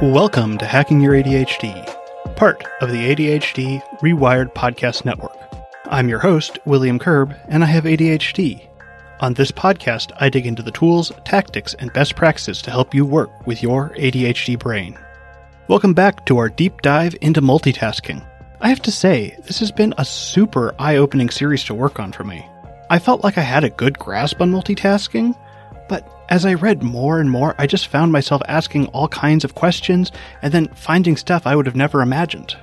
Welcome 0.00 0.58
to 0.58 0.64
Hacking 0.64 1.00
Your 1.00 1.14
ADHD, 1.14 2.36
part 2.36 2.62
of 2.80 2.92
the 2.92 3.12
ADHD 3.12 3.82
Rewired 3.98 4.54
Podcast 4.54 5.04
Network. 5.04 5.36
I'm 5.86 6.08
your 6.08 6.20
host, 6.20 6.60
William 6.64 7.00
Curb, 7.00 7.34
and 7.48 7.64
I 7.64 7.66
have 7.66 7.82
ADHD. 7.82 8.68
On 9.18 9.34
this 9.34 9.50
podcast, 9.50 10.12
I 10.20 10.28
dig 10.28 10.46
into 10.46 10.62
the 10.62 10.70
tools, 10.70 11.10
tactics, 11.24 11.74
and 11.74 11.92
best 11.92 12.14
practices 12.14 12.62
to 12.62 12.70
help 12.70 12.94
you 12.94 13.04
work 13.04 13.44
with 13.44 13.60
your 13.60 13.90
ADHD 13.96 14.56
brain. 14.56 14.96
Welcome 15.66 15.94
back 15.94 16.24
to 16.26 16.38
our 16.38 16.48
deep 16.48 16.80
dive 16.80 17.16
into 17.20 17.42
multitasking. 17.42 18.24
I 18.60 18.68
have 18.68 18.82
to 18.82 18.92
say, 18.92 19.36
this 19.46 19.58
has 19.58 19.72
been 19.72 19.94
a 19.98 20.04
super 20.04 20.76
eye 20.78 20.98
opening 20.98 21.30
series 21.30 21.64
to 21.64 21.74
work 21.74 21.98
on 21.98 22.12
for 22.12 22.22
me. 22.22 22.46
I 22.88 23.00
felt 23.00 23.24
like 23.24 23.36
I 23.36 23.42
had 23.42 23.64
a 23.64 23.70
good 23.70 23.98
grasp 23.98 24.40
on 24.40 24.52
multitasking, 24.52 25.36
as 26.28 26.44
I 26.44 26.54
read 26.54 26.82
more 26.82 27.20
and 27.20 27.30
more, 27.30 27.54
I 27.58 27.66
just 27.66 27.88
found 27.88 28.12
myself 28.12 28.42
asking 28.48 28.86
all 28.88 29.08
kinds 29.08 29.44
of 29.44 29.54
questions 29.54 30.12
and 30.42 30.52
then 30.52 30.68
finding 30.74 31.16
stuff 31.16 31.46
I 31.46 31.56
would 31.56 31.66
have 31.66 31.76
never 31.76 32.02
imagined. 32.02 32.56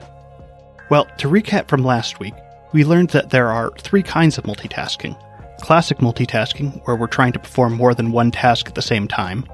Well, 0.90 1.06
to 1.18 1.28
recap 1.28 1.68
from 1.68 1.84
last 1.84 2.20
week, 2.20 2.36
we 2.74 2.84
learned 2.84 3.10
that 3.10 3.32
there 3.32 3.50
are 3.50 3.72
three 3.78 4.04
kinds 4.04 4.38
of 4.38 4.44
multitasking 4.44 5.18
classic 5.66 5.98
multitasking, 6.00 6.82
where 6.86 6.96
we're 6.96 7.08
trying 7.08 7.34
to 7.34 7.40
perform 7.40 7.74
more 7.74 7.94
than 7.94 8.12
one 8.12 8.32
task 8.32 8.68
at 8.68 8.76
the 8.76 8.82
same 8.82 9.08
time. 9.08 9.46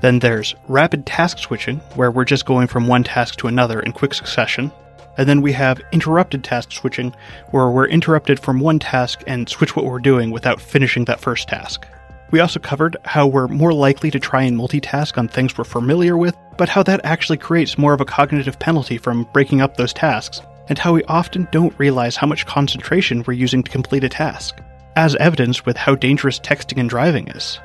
Then 0.00 0.18
there's 0.18 0.54
rapid 0.68 1.06
task 1.06 1.38
switching, 1.38 1.78
where 1.94 2.10
we're 2.10 2.24
just 2.24 2.44
going 2.44 2.66
from 2.66 2.86
one 2.86 3.04
task 3.04 3.36
to 3.36 3.46
another 3.46 3.80
in 3.80 3.92
quick 3.92 4.12
succession. 4.12 4.70
And 5.16 5.28
then 5.28 5.40
we 5.40 5.52
have 5.52 5.80
interrupted 5.92 6.44
task 6.44 6.72
switching, 6.72 7.14
where 7.52 7.70
we're 7.70 7.86
interrupted 7.86 8.40
from 8.40 8.60
one 8.60 8.78
task 8.78 9.22
and 9.26 9.48
switch 9.48 9.76
what 9.76 9.84
we're 9.84 9.98
doing 9.98 10.30
without 10.30 10.60
finishing 10.60 11.04
that 11.06 11.20
first 11.20 11.48
task. 11.48 11.86
We 12.34 12.40
also 12.40 12.58
covered 12.58 12.96
how 13.04 13.28
we're 13.28 13.46
more 13.46 13.72
likely 13.72 14.10
to 14.10 14.18
try 14.18 14.42
and 14.42 14.58
multitask 14.58 15.16
on 15.16 15.28
things 15.28 15.56
we're 15.56 15.62
familiar 15.62 16.16
with, 16.16 16.36
but 16.58 16.68
how 16.68 16.82
that 16.82 17.04
actually 17.04 17.38
creates 17.38 17.78
more 17.78 17.92
of 17.92 18.00
a 18.00 18.04
cognitive 18.04 18.58
penalty 18.58 18.98
from 18.98 19.28
breaking 19.32 19.60
up 19.60 19.76
those 19.76 19.92
tasks, 19.92 20.40
and 20.68 20.76
how 20.76 20.94
we 20.94 21.04
often 21.04 21.46
don't 21.52 21.78
realize 21.78 22.16
how 22.16 22.26
much 22.26 22.44
concentration 22.44 23.22
we're 23.24 23.34
using 23.34 23.62
to 23.62 23.70
complete 23.70 24.02
a 24.02 24.08
task, 24.08 24.58
as 24.96 25.14
evidenced 25.14 25.64
with 25.64 25.76
how 25.76 25.94
dangerous 25.94 26.40
texting 26.40 26.80
and 26.80 26.90
driving 26.90 27.28
is. 27.28 27.60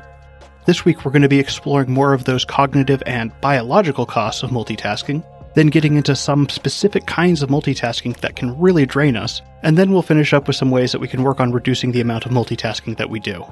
This 0.68 0.86
week 0.86 1.04
we're 1.04 1.14
going 1.14 1.24
to 1.24 1.28
be 1.28 1.40
exploring 1.40 1.90
more 1.90 2.14
of 2.14 2.26
those 2.26 2.46
cognitive 2.46 3.02
and 3.08 3.32
biological 3.42 4.06
costs 4.06 4.44
of 4.44 4.52
multitasking, 4.52 5.24
then 5.56 5.70
getting 5.70 5.96
into 5.96 6.16
some 6.16 6.48
specific 6.48 7.08
kinds 7.08 7.42
of 7.42 7.50
multitasking 7.50 8.16
that 8.18 8.36
can 8.36 8.56
really 8.60 8.86
drain 8.86 9.18
us, 9.18 9.42
and 9.64 9.80
then 9.80 9.92
we'll 9.92 10.04
finish 10.04 10.32
up 10.32 10.46
with 10.46 10.58
some 10.58 10.70
ways 10.70 10.92
that 10.92 11.02
we 11.02 11.08
can 11.08 11.24
work 11.24 11.40
on 11.40 11.52
reducing 11.52 11.92
the 11.92 12.02
amount 12.02 12.28
of 12.28 12.32
multitasking 12.32 12.98
that 12.98 13.10
we 13.10 13.20
do. 13.20 13.44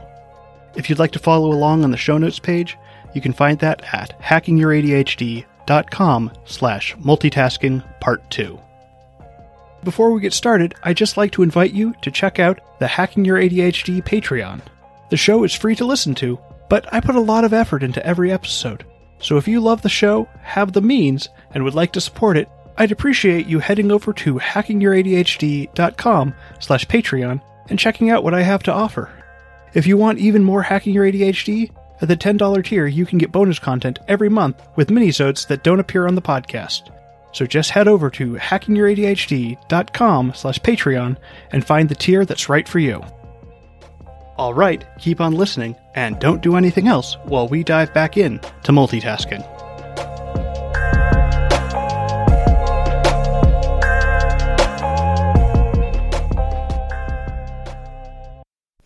If 0.76 0.90
you'd 0.90 1.00
like 1.00 1.12
to 1.14 1.20
follow 1.20 1.52
along 1.52 1.84
on 1.84 1.92
the 1.92 1.98
show 1.98 2.18
notes 2.18 2.40
page, 2.40 2.78
you 3.14 3.22
can 3.22 3.34
find 3.34 3.60
that 3.60 3.84
at 3.94 4.20
hackingyourADHD.com 4.22 6.32
slash 6.46 6.96
multitasking 6.98 8.00
part 8.00 8.30
two. 8.30 8.60
Before 9.84 10.12
we 10.12 10.22
get 10.22 10.34
started, 10.34 10.76
I'd 10.84 10.98
just 10.98 11.18
like 11.18 11.32
to 11.34 11.44
invite 11.44 11.74
you 11.74 11.94
to 12.02 12.12
check 12.12 12.40
out 12.40 12.60
the 12.80 12.88
Hacking 12.88 13.26
Your 13.26 13.38
ADHD 13.38 14.04
Patreon. 14.04 14.62
The 15.10 15.18
show 15.18 15.44
is 15.44 15.54
free 15.54 15.76
to 15.76 15.86
listen 15.86 16.16
to, 16.16 16.40
but 16.70 16.92
I 16.94 17.00
put 17.00 17.16
a 17.16 17.22
lot 17.22 17.46
of 17.46 17.54
effort 17.54 17.84
into 17.84 18.06
every 18.06 18.32
episode. 18.32 18.86
So 19.20 19.38
if 19.38 19.48
you 19.48 19.62
love 19.62 19.82
the 19.82 19.90
show, 19.90 20.28
have 20.42 20.74
the 20.74 20.82
means, 20.82 21.30
and 21.52 21.64
would 21.64 21.76
like 21.76 21.94
to 21.94 22.02
support 22.02 22.38
it, 22.38 22.50
I'd 22.78 22.92
appreciate 22.92 23.48
you 23.48 23.60
heading 23.60 23.92
over 23.92 24.14
to 24.14 24.36
hackingyourADHD.com 24.36 26.36
slash 26.60 26.86
Patreon 26.86 27.42
and 27.70 27.80
checking 27.80 28.10
out 28.10 28.24
what 28.24 28.34
I 28.34 28.42
have 28.42 28.64
to 28.64 28.74
offer. 28.74 29.10
If 29.74 29.86
you 29.88 29.98
want 29.98 30.20
even 30.20 30.44
more 30.44 30.62
hacking 30.64 30.94
your 30.94 31.06
ADHD, 31.06 31.72
at 32.02 32.08
the 32.08 32.18
$10 32.18 32.66
tier 32.66 32.88
you 32.88 33.06
can 33.06 33.18
get 33.18 33.32
bonus 33.32 33.60
content 33.60 34.00
every 34.08 34.30
month 34.30 34.62
with 34.76 34.90
minisodes 34.90 35.48
that 35.48 35.64
don't 35.64 35.80
appear 35.80 36.08
on 36.08 36.16
the 36.16 36.22
podcast. 36.22 36.92
So 37.34 37.46
just 37.46 37.72
head 37.72 37.88
over 37.88 38.10
to 38.12 38.34
hackingyourADHD.com 38.36 40.34
slash 40.34 40.60
Patreon 40.60 41.18
and 41.52 41.66
find 41.66 41.90
the 41.90 41.96
tier 41.96 42.26
that's 42.26 42.50
right 42.50 42.68
for 42.68 42.80
you. 42.80 43.04
Alright, 44.38 44.86
keep 45.00 45.20
on 45.20 45.34
listening, 45.34 45.76
and 45.96 46.20
don't 46.20 46.44
do 46.44 46.56
anything 46.56 46.88
else 46.88 47.18
while 47.24 47.48
we 47.48 47.64
dive 47.64 47.94
back 47.94 48.18
in 48.18 48.40
to 48.64 48.72
multitasking. 48.72 49.57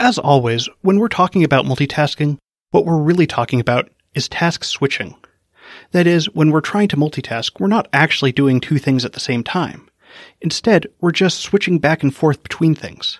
As 0.01 0.17
always, 0.17 0.67
when 0.81 0.97
we're 0.97 1.09
talking 1.09 1.43
about 1.43 1.65
multitasking, 1.65 2.39
what 2.71 2.87
we're 2.87 3.03
really 3.03 3.27
talking 3.27 3.59
about 3.59 3.91
is 4.15 4.27
task 4.27 4.63
switching. 4.63 5.15
That 5.91 6.07
is, 6.07 6.25
when 6.33 6.49
we're 6.49 6.59
trying 6.59 6.87
to 6.87 6.97
multitask, 6.97 7.59
we're 7.59 7.67
not 7.67 7.87
actually 7.93 8.31
doing 8.31 8.59
two 8.59 8.79
things 8.79 9.05
at 9.05 9.13
the 9.13 9.19
same 9.19 9.43
time. 9.43 9.87
Instead, 10.41 10.87
we're 11.01 11.11
just 11.11 11.41
switching 11.41 11.77
back 11.77 12.01
and 12.01 12.15
forth 12.15 12.41
between 12.41 12.73
things. 12.73 13.19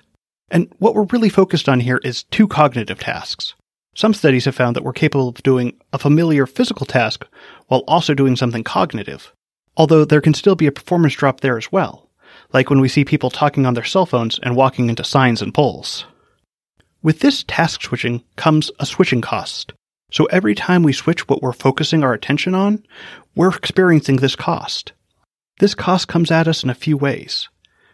And 0.50 0.74
what 0.80 0.96
we're 0.96 1.04
really 1.04 1.30
focused 1.30 1.70
on 1.70 1.82
here 1.82 2.02
is 2.04 2.24
two 2.24 2.48
cognitive 2.48 2.98
tasks. 3.00 3.54
Some 3.94 4.16
studies 4.16 4.46
have 4.46 4.56
found 4.56 4.76
that 4.76 4.84
we're 4.84 4.92
capable 4.92 5.30
of 5.30 5.44
doing 5.44 5.80
a 5.94 6.00
familiar 6.00 6.48
physical 6.48 6.88
task 6.88 7.28
while 7.68 7.84
also 7.88 8.16
doing 8.16 8.36
something 8.36 8.64
cognitive, 8.64 9.32
although 9.78 10.04
there 10.04 10.20
can 10.20 10.34
still 10.34 10.56
be 10.56 10.66
a 10.66 10.72
performance 10.72 11.14
drop 11.14 11.42
there 11.42 11.60
as 11.60 11.72
well, 11.72 12.10
like 12.54 12.72
when 12.72 12.82
we 12.82 12.90
see 12.90 13.06
people 13.06 13.30
talking 13.30 13.68
on 13.68 13.76
their 13.76 13.84
cell 13.84 14.08
phones 14.08 14.40
and 14.40 14.56
walking 14.56 14.90
into 14.90 15.04
signs 15.04 15.44
and 15.44 15.54
poles. 15.54 16.08
With 17.04 17.22
this 17.22 17.44
task 17.48 17.82
switching 17.82 18.24
comes 18.36 18.70
a 18.80 18.86
switching 18.86 19.22
cost. 19.22 19.74
So 20.12 20.26
every 20.26 20.54
time 20.54 20.84
we 20.84 20.94
switch 20.94 21.28
what 21.28 21.42
we're 21.42 21.52
focusing 21.52 22.04
our 22.04 22.14
attention 22.14 22.54
on, 22.54 22.86
we're 23.36 23.56
experiencing 23.56 24.18
this 24.18 24.36
cost. 24.36 24.92
This 25.60 25.74
cost 25.74 26.08
comes 26.08 26.30
at 26.30 26.48
us 26.48 26.64
in 26.64 26.70
a 26.70 26.76
few 26.76 26.98
ways. 26.98 27.50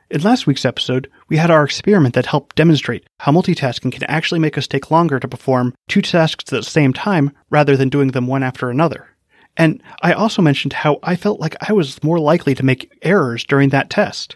In 0.09 0.21
last 0.21 0.45
week's 0.45 0.65
episode, 0.65 1.09
we 1.29 1.37
had 1.37 1.49
our 1.49 1.63
experiment 1.63 2.15
that 2.15 2.25
helped 2.25 2.57
demonstrate 2.57 3.05
how 3.19 3.31
multitasking 3.31 3.93
can 3.93 4.03
actually 4.05 4.39
make 4.39 4.57
us 4.57 4.67
take 4.67 4.91
longer 4.91 5.21
to 5.21 5.27
perform 5.27 5.73
two 5.87 6.01
tasks 6.01 6.51
at 6.51 6.59
the 6.59 6.63
same 6.63 6.91
time 6.91 7.31
rather 7.49 7.77
than 7.77 7.87
doing 7.87 8.11
them 8.11 8.27
one 8.27 8.43
after 8.43 8.69
another. 8.69 9.07
And 9.55 9.81
I 10.01 10.11
also 10.11 10.41
mentioned 10.41 10.73
how 10.73 10.99
I 11.01 11.15
felt 11.15 11.39
like 11.39 11.55
I 11.69 11.71
was 11.71 12.03
more 12.03 12.19
likely 12.19 12.55
to 12.55 12.65
make 12.65 12.91
errors 13.03 13.45
during 13.45 13.69
that 13.69 13.89
test. 13.89 14.35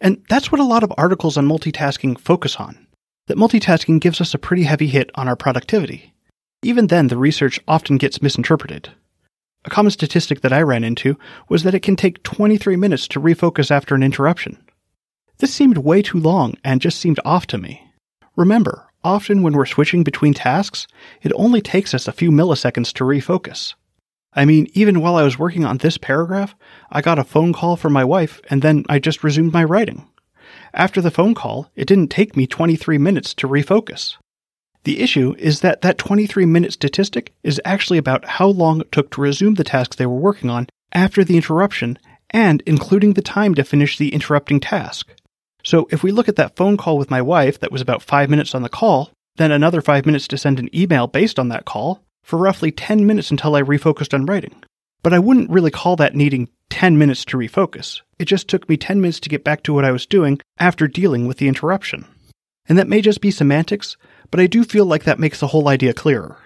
And 0.00 0.22
that's 0.28 0.52
what 0.52 0.60
a 0.60 0.64
lot 0.64 0.84
of 0.84 0.92
articles 0.96 1.36
on 1.36 1.48
multitasking 1.48 2.20
focus 2.20 2.56
on 2.56 2.86
that 3.26 3.36
multitasking 3.36 4.00
gives 4.00 4.20
us 4.20 4.34
a 4.34 4.38
pretty 4.38 4.64
heavy 4.64 4.86
hit 4.86 5.10
on 5.14 5.28
our 5.28 5.36
productivity. 5.36 6.14
Even 6.62 6.88
then, 6.88 7.08
the 7.08 7.16
research 7.16 7.60
often 7.66 7.96
gets 7.96 8.22
misinterpreted. 8.22 8.90
A 9.64 9.70
common 9.70 9.90
statistic 9.90 10.40
that 10.40 10.52
I 10.52 10.62
ran 10.62 10.84
into 10.84 11.16
was 11.48 11.62
that 11.62 11.74
it 11.74 11.82
can 11.82 11.96
take 11.96 12.22
23 12.22 12.76
minutes 12.76 13.06
to 13.08 13.20
refocus 13.20 13.70
after 13.70 13.94
an 13.94 14.02
interruption. 14.02 14.58
This 15.38 15.54
seemed 15.54 15.78
way 15.78 16.02
too 16.02 16.18
long 16.18 16.54
and 16.64 16.80
just 16.80 16.98
seemed 16.98 17.20
off 17.24 17.46
to 17.48 17.58
me. 17.58 17.88
Remember, 18.36 18.88
often 19.04 19.42
when 19.42 19.52
we're 19.52 19.66
switching 19.66 20.04
between 20.04 20.34
tasks, 20.34 20.86
it 21.22 21.32
only 21.34 21.60
takes 21.60 21.94
us 21.94 22.08
a 22.08 22.12
few 22.12 22.30
milliseconds 22.30 22.92
to 22.94 23.04
refocus. 23.04 23.74
I 24.34 24.44
mean, 24.44 24.68
even 24.72 25.00
while 25.00 25.16
I 25.16 25.22
was 25.22 25.38
working 25.38 25.64
on 25.64 25.78
this 25.78 25.98
paragraph, 25.98 26.54
I 26.90 27.02
got 27.02 27.18
a 27.18 27.24
phone 27.24 27.52
call 27.52 27.76
from 27.76 27.92
my 27.92 28.04
wife 28.04 28.40
and 28.50 28.62
then 28.62 28.84
I 28.88 28.98
just 28.98 29.22
resumed 29.22 29.52
my 29.52 29.64
writing. 29.64 30.08
After 30.74 31.00
the 31.00 31.10
phone 31.10 31.34
call, 31.34 31.70
it 31.76 31.86
didn't 31.86 32.08
take 32.08 32.36
me 32.36 32.46
23 32.46 32.98
minutes 32.98 33.34
to 33.34 33.48
refocus. 33.48 34.16
The 34.84 35.00
issue 35.00 35.34
is 35.38 35.60
that 35.60 35.82
that 35.82 35.98
23 35.98 36.46
minute 36.46 36.72
statistic 36.72 37.32
is 37.42 37.60
actually 37.64 37.98
about 37.98 38.24
how 38.24 38.48
long 38.48 38.80
it 38.80 38.90
took 38.90 39.10
to 39.12 39.20
resume 39.20 39.54
the 39.54 39.64
tasks 39.64 39.96
they 39.96 40.06
were 40.06 40.16
working 40.16 40.50
on 40.50 40.66
after 40.92 41.22
the 41.22 41.36
interruption 41.36 41.98
and 42.30 42.62
including 42.66 43.12
the 43.12 43.22
time 43.22 43.54
to 43.54 43.64
finish 43.64 43.98
the 43.98 44.12
interrupting 44.12 44.58
task. 44.58 45.12
So 45.62 45.86
if 45.90 46.02
we 46.02 46.10
look 46.10 46.28
at 46.28 46.36
that 46.36 46.56
phone 46.56 46.76
call 46.76 46.98
with 46.98 47.10
my 47.10 47.22
wife 47.22 47.60
that 47.60 47.70
was 47.70 47.80
about 47.80 48.02
5 48.02 48.30
minutes 48.30 48.54
on 48.54 48.62
the 48.62 48.68
call, 48.68 49.10
then 49.36 49.52
another 49.52 49.80
5 49.80 50.06
minutes 50.06 50.26
to 50.28 50.38
send 50.38 50.58
an 50.58 50.74
email 50.74 51.06
based 51.06 51.38
on 51.38 51.48
that 51.48 51.64
call, 51.64 52.00
for 52.22 52.38
roughly 52.38 52.72
10 52.72 53.06
minutes 53.06 53.30
until 53.30 53.54
I 53.54 53.62
refocused 53.62 54.14
on 54.14 54.26
writing. 54.26 54.54
But 55.02 55.12
I 55.12 55.18
wouldn't 55.18 55.50
really 55.50 55.70
call 55.70 55.96
that 55.96 56.14
needing 56.14 56.48
10 56.72 56.96
minutes 56.96 57.26
to 57.26 57.36
refocus. 57.36 58.00
It 58.18 58.24
just 58.24 58.48
took 58.48 58.66
me 58.66 58.78
10 58.78 58.98
minutes 58.98 59.20
to 59.20 59.28
get 59.28 59.44
back 59.44 59.62
to 59.64 59.74
what 59.74 59.84
I 59.84 59.92
was 59.92 60.06
doing 60.06 60.40
after 60.58 60.88
dealing 60.88 61.26
with 61.26 61.36
the 61.36 61.46
interruption. 61.46 62.06
And 62.66 62.78
that 62.78 62.88
may 62.88 63.02
just 63.02 63.20
be 63.20 63.30
semantics, 63.30 63.98
but 64.30 64.40
I 64.40 64.46
do 64.46 64.64
feel 64.64 64.86
like 64.86 65.04
that 65.04 65.18
makes 65.18 65.38
the 65.38 65.48
whole 65.48 65.68
idea 65.68 65.92
clearer. 65.92 66.38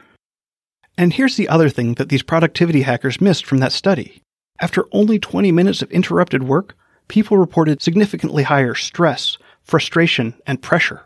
And 0.98 1.12
here's 1.12 1.36
the 1.36 1.48
other 1.48 1.68
thing 1.68 1.94
that 1.94 2.08
these 2.08 2.24
productivity 2.24 2.82
hackers 2.82 3.20
missed 3.20 3.46
from 3.46 3.58
that 3.58 3.70
study. 3.70 4.20
After 4.60 4.88
only 4.90 5.20
20 5.20 5.52
minutes 5.52 5.80
of 5.80 5.92
interrupted 5.92 6.42
work, 6.42 6.74
people 7.06 7.38
reported 7.38 7.80
significantly 7.80 8.42
higher 8.42 8.74
stress, 8.74 9.38
frustration, 9.62 10.34
and 10.44 10.60
pressure. 10.60 11.02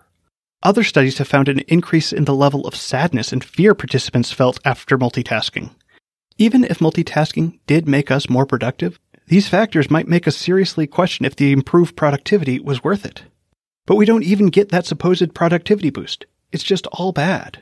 Other 0.62 0.82
studies 0.82 1.18
have 1.18 1.28
found 1.28 1.50
an 1.50 1.60
increase 1.68 2.10
in 2.10 2.24
the 2.24 2.34
level 2.34 2.66
of 2.66 2.74
sadness 2.74 3.34
and 3.34 3.44
fear 3.44 3.74
participants 3.74 4.32
felt 4.32 4.58
after 4.64 4.96
multitasking. 4.96 5.72
Even 6.38 6.64
if 6.64 6.78
multitasking 6.78 7.58
did 7.66 7.86
make 7.86 8.10
us 8.10 8.30
more 8.30 8.46
productive, 8.46 8.98
these 9.30 9.48
factors 9.48 9.92
might 9.92 10.08
make 10.08 10.26
us 10.26 10.36
seriously 10.36 10.88
question 10.88 11.24
if 11.24 11.36
the 11.36 11.52
improved 11.52 11.94
productivity 11.94 12.58
was 12.58 12.82
worth 12.82 13.06
it. 13.06 13.22
But 13.86 13.94
we 13.94 14.04
don't 14.04 14.24
even 14.24 14.48
get 14.48 14.70
that 14.70 14.86
supposed 14.86 15.36
productivity 15.36 15.90
boost. 15.90 16.26
It's 16.50 16.64
just 16.64 16.88
all 16.88 17.12
bad. 17.12 17.60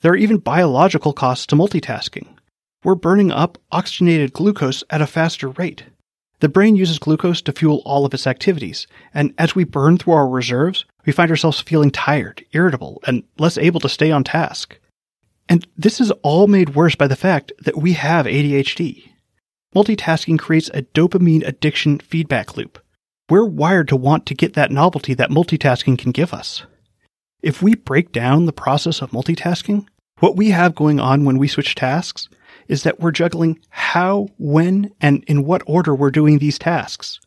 There 0.00 0.12
are 0.12 0.16
even 0.16 0.38
biological 0.38 1.12
costs 1.12 1.44
to 1.46 1.56
multitasking. 1.56 2.28
we're 2.84 2.94
burning 2.94 3.32
up 3.32 3.58
oxygenated 3.72 4.32
glucose 4.32 4.84
at 4.88 5.02
a 5.02 5.08
faster 5.08 5.48
rate. 5.48 5.82
The 6.38 6.48
brain 6.48 6.76
uses 6.76 7.00
glucose 7.00 7.42
to 7.42 7.52
fuel 7.52 7.82
all 7.84 8.06
of 8.06 8.14
its 8.14 8.28
activities, 8.28 8.86
and 9.12 9.34
as 9.38 9.56
we 9.56 9.64
burn 9.64 9.98
through 9.98 10.12
our 10.12 10.28
reserves, 10.28 10.84
we 11.04 11.12
find 11.12 11.32
ourselves 11.32 11.60
feeling 11.60 11.90
tired, 11.90 12.44
irritable, 12.52 13.00
and 13.08 13.24
less 13.38 13.58
able 13.58 13.80
to 13.80 13.88
stay 13.88 14.12
on 14.12 14.22
task. 14.22 14.78
And 15.48 15.66
this 15.76 16.00
is 16.00 16.12
all 16.22 16.46
made 16.46 16.76
worse 16.76 16.94
by 16.94 17.08
the 17.08 17.16
fact 17.16 17.50
that 17.58 17.76
we 17.76 17.94
have 17.94 18.26
ADHD. 18.26 19.15
Multitasking 19.76 20.38
creates 20.38 20.70
a 20.72 20.80
dopamine 20.80 21.46
addiction 21.46 21.98
feedback 21.98 22.56
loop. 22.56 22.78
We're 23.28 23.44
wired 23.44 23.88
to 23.88 23.96
want 23.96 24.24
to 24.24 24.34
get 24.34 24.54
that 24.54 24.70
novelty 24.70 25.12
that 25.12 25.28
multitasking 25.28 25.98
can 25.98 26.12
give 26.12 26.32
us. 26.32 26.62
If 27.42 27.60
we 27.60 27.74
break 27.74 28.10
down 28.10 28.46
the 28.46 28.54
process 28.54 29.02
of 29.02 29.10
multitasking, 29.10 29.86
what 30.20 30.34
we 30.34 30.48
have 30.48 30.74
going 30.74 30.98
on 30.98 31.26
when 31.26 31.36
we 31.36 31.46
switch 31.46 31.74
tasks 31.74 32.26
is 32.68 32.84
that 32.84 33.00
we're 33.00 33.10
juggling 33.10 33.58
how, 33.68 34.28
when, 34.38 34.92
and 34.98 35.22
in 35.24 35.44
what 35.44 35.62
order 35.66 35.94
we're 35.94 36.10
doing 36.10 36.38
these 36.38 36.58
tasks. 36.58 37.20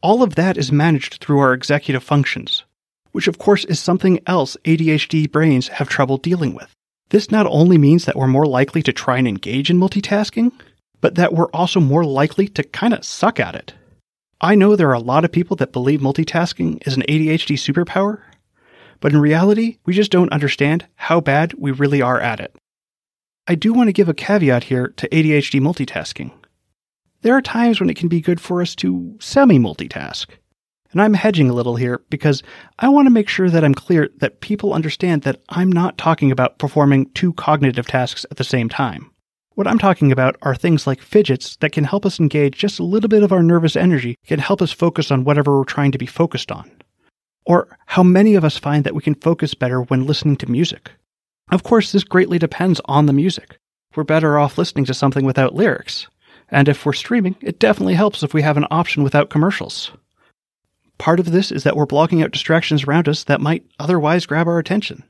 All 0.00 0.22
of 0.22 0.36
that 0.36 0.56
is 0.56 0.70
managed 0.70 1.14
through 1.20 1.40
our 1.40 1.52
executive 1.52 2.04
functions, 2.04 2.62
which 3.10 3.26
of 3.26 3.38
course 3.38 3.64
is 3.64 3.80
something 3.80 4.20
else 4.24 4.56
ADHD 4.64 5.28
brains 5.32 5.66
have 5.66 5.88
trouble 5.88 6.16
dealing 6.16 6.54
with. 6.54 6.72
This 7.08 7.32
not 7.32 7.46
only 7.46 7.76
means 7.76 8.04
that 8.04 8.14
we're 8.14 8.28
more 8.28 8.46
likely 8.46 8.84
to 8.84 8.92
try 8.92 9.18
and 9.18 9.26
engage 9.26 9.68
in 9.68 9.80
multitasking, 9.80 10.52
but 11.00 11.14
that 11.14 11.32
we're 11.32 11.50
also 11.50 11.80
more 11.80 12.04
likely 12.04 12.48
to 12.48 12.62
kind 12.62 12.94
of 12.94 13.04
suck 13.04 13.38
at 13.40 13.54
it. 13.54 13.74
I 14.40 14.54
know 14.54 14.76
there 14.76 14.90
are 14.90 14.94
a 14.94 15.00
lot 15.00 15.24
of 15.24 15.32
people 15.32 15.56
that 15.56 15.72
believe 15.72 16.00
multitasking 16.00 16.86
is 16.86 16.96
an 16.96 17.02
ADHD 17.08 17.56
superpower, 17.56 18.22
but 19.00 19.12
in 19.12 19.20
reality, 19.20 19.78
we 19.84 19.94
just 19.94 20.10
don't 20.10 20.32
understand 20.32 20.86
how 20.96 21.20
bad 21.20 21.54
we 21.54 21.70
really 21.70 22.02
are 22.02 22.20
at 22.20 22.40
it. 22.40 22.54
I 23.46 23.54
do 23.54 23.72
want 23.72 23.88
to 23.88 23.92
give 23.92 24.08
a 24.08 24.14
caveat 24.14 24.64
here 24.64 24.88
to 24.96 25.08
ADHD 25.08 25.60
multitasking. 25.60 26.32
There 27.22 27.34
are 27.34 27.42
times 27.42 27.80
when 27.80 27.90
it 27.90 27.96
can 27.96 28.08
be 28.08 28.20
good 28.20 28.40
for 28.40 28.62
us 28.62 28.74
to 28.76 29.16
semi 29.20 29.58
multitask. 29.58 30.26
And 30.92 31.02
I'm 31.02 31.14
hedging 31.14 31.50
a 31.50 31.54
little 31.54 31.76
here 31.76 32.00
because 32.08 32.42
I 32.78 32.88
want 32.88 33.06
to 33.06 33.10
make 33.10 33.28
sure 33.28 33.50
that 33.50 33.64
I'm 33.64 33.74
clear 33.74 34.08
that 34.18 34.40
people 34.40 34.72
understand 34.72 35.22
that 35.22 35.40
I'm 35.48 35.70
not 35.70 35.98
talking 35.98 36.30
about 36.30 36.58
performing 36.58 37.10
two 37.10 37.32
cognitive 37.34 37.86
tasks 37.86 38.24
at 38.30 38.36
the 38.36 38.44
same 38.44 38.68
time. 38.68 39.10
What 39.58 39.66
I'm 39.66 39.80
talking 39.80 40.12
about 40.12 40.36
are 40.42 40.54
things 40.54 40.86
like 40.86 41.00
fidgets 41.00 41.56
that 41.56 41.72
can 41.72 41.82
help 41.82 42.06
us 42.06 42.20
engage 42.20 42.56
just 42.56 42.78
a 42.78 42.84
little 42.84 43.08
bit 43.08 43.24
of 43.24 43.32
our 43.32 43.42
nervous 43.42 43.74
energy, 43.74 44.16
can 44.24 44.38
help 44.38 44.62
us 44.62 44.70
focus 44.70 45.10
on 45.10 45.24
whatever 45.24 45.58
we're 45.58 45.64
trying 45.64 45.90
to 45.90 45.98
be 45.98 46.06
focused 46.06 46.52
on. 46.52 46.70
Or 47.44 47.76
how 47.86 48.04
many 48.04 48.36
of 48.36 48.44
us 48.44 48.56
find 48.56 48.84
that 48.84 48.94
we 48.94 49.02
can 49.02 49.16
focus 49.16 49.54
better 49.54 49.82
when 49.82 50.06
listening 50.06 50.36
to 50.36 50.48
music. 50.48 50.92
Of 51.50 51.64
course, 51.64 51.90
this 51.90 52.04
greatly 52.04 52.38
depends 52.38 52.80
on 52.84 53.06
the 53.06 53.12
music. 53.12 53.58
We're 53.96 54.04
better 54.04 54.38
off 54.38 54.58
listening 54.58 54.84
to 54.84 54.94
something 54.94 55.24
without 55.24 55.56
lyrics. 55.56 56.06
And 56.50 56.68
if 56.68 56.86
we're 56.86 56.92
streaming, 56.92 57.34
it 57.40 57.58
definitely 57.58 57.94
helps 57.94 58.22
if 58.22 58.32
we 58.32 58.42
have 58.42 58.58
an 58.58 58.66
option 58.70 59.02
without 59.02 59.28
commercials. 59.28 59.90
Part 60.98 61.18
of 61.18 61.32
this 61.32 61.50
is 61.50 61.64
that 61.64 61.74
we're 61.76 61.84
blocking 61.84 62.22
out 62.22 62.30
distractions 62.30 62.84
around 62.84 63.08
us 63.08 63.24
that 63.24 63.40
might 63.40 63.66
otherwise 63.80 64.24
grab 64.24 64.46
our 64.46 64.60
attention. 64.60 65.02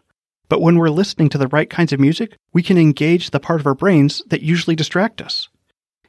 But 0.49 0.61
when 0.61 0.77
we're 0.77 0.89
listening 0.89 1.29
to 1.31 1.39
the 1.39 1.49
right 1.49 1.69
kinds 1.69 1.93
of 1.93 2.01
music, 2.01 2.37
we 2.53 2.63
can 2.63 2.79
engage 2.79 3.31
the 3.31 3.41
part 3.41 3.61
of 3.61 3.67
our 3.67 3.75
brains 3.75 4.23
that 4.29 4.43
usually 4.43 4.77
distract 4.77 5.21
us. 5.21 5.49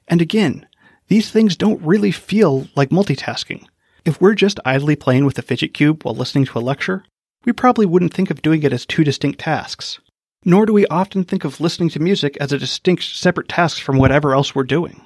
And 0.07 0.21
again, 0.21 0.65
these 1.07 1.30
things 1.31 1.56
don't 1.56 1.81
really 1.81 2.12
feel 2.12 2.68
like 2.75 2.89
multitasking. 2.89 3.65
If 4.06 4.21
we're 4.21 4.36
just 4.36 4.59
idly 4.63 4.95
playing 4.95 5.25
with 5.25 5.38
a 5.38 5.41
fidget 5.41 5.74
cube 5.74 6.03
while 6.03 6.15
listening 6.15 6.45
to 6.45 6.59
a 6.59 6.62
lecture, 6.62 7.03
we 7.45 7.51
probably 7.51 7.86
wouldn't 7.86 8.13
think 8.13 8.30
of 8.30 8.41
doing 8.41 8.63
it 8.63 8.74
as 8.74 8.86
two 8.86 9.03
distinct 9.03 9.39
tasks. 9.39 10.00
Nor 10.45 10.65
do 10.65 10.74
we 10.74 10.88
often 10.88 11.24
think 11.25 11.44
of 11.44 11.59
listening 11.59 11.89
to 11.89 12.00
music 12.00 12.38
as 12.39 12.53
a 12.53 12.57
distinct 12.57 13.03
separate 13.03 13.50
task 13.50 13.81
from 13.81 13.97
whatever 13.97 14.33
else 14.33 14.56
we're 14.56 14.63
doing. 14.63 15.01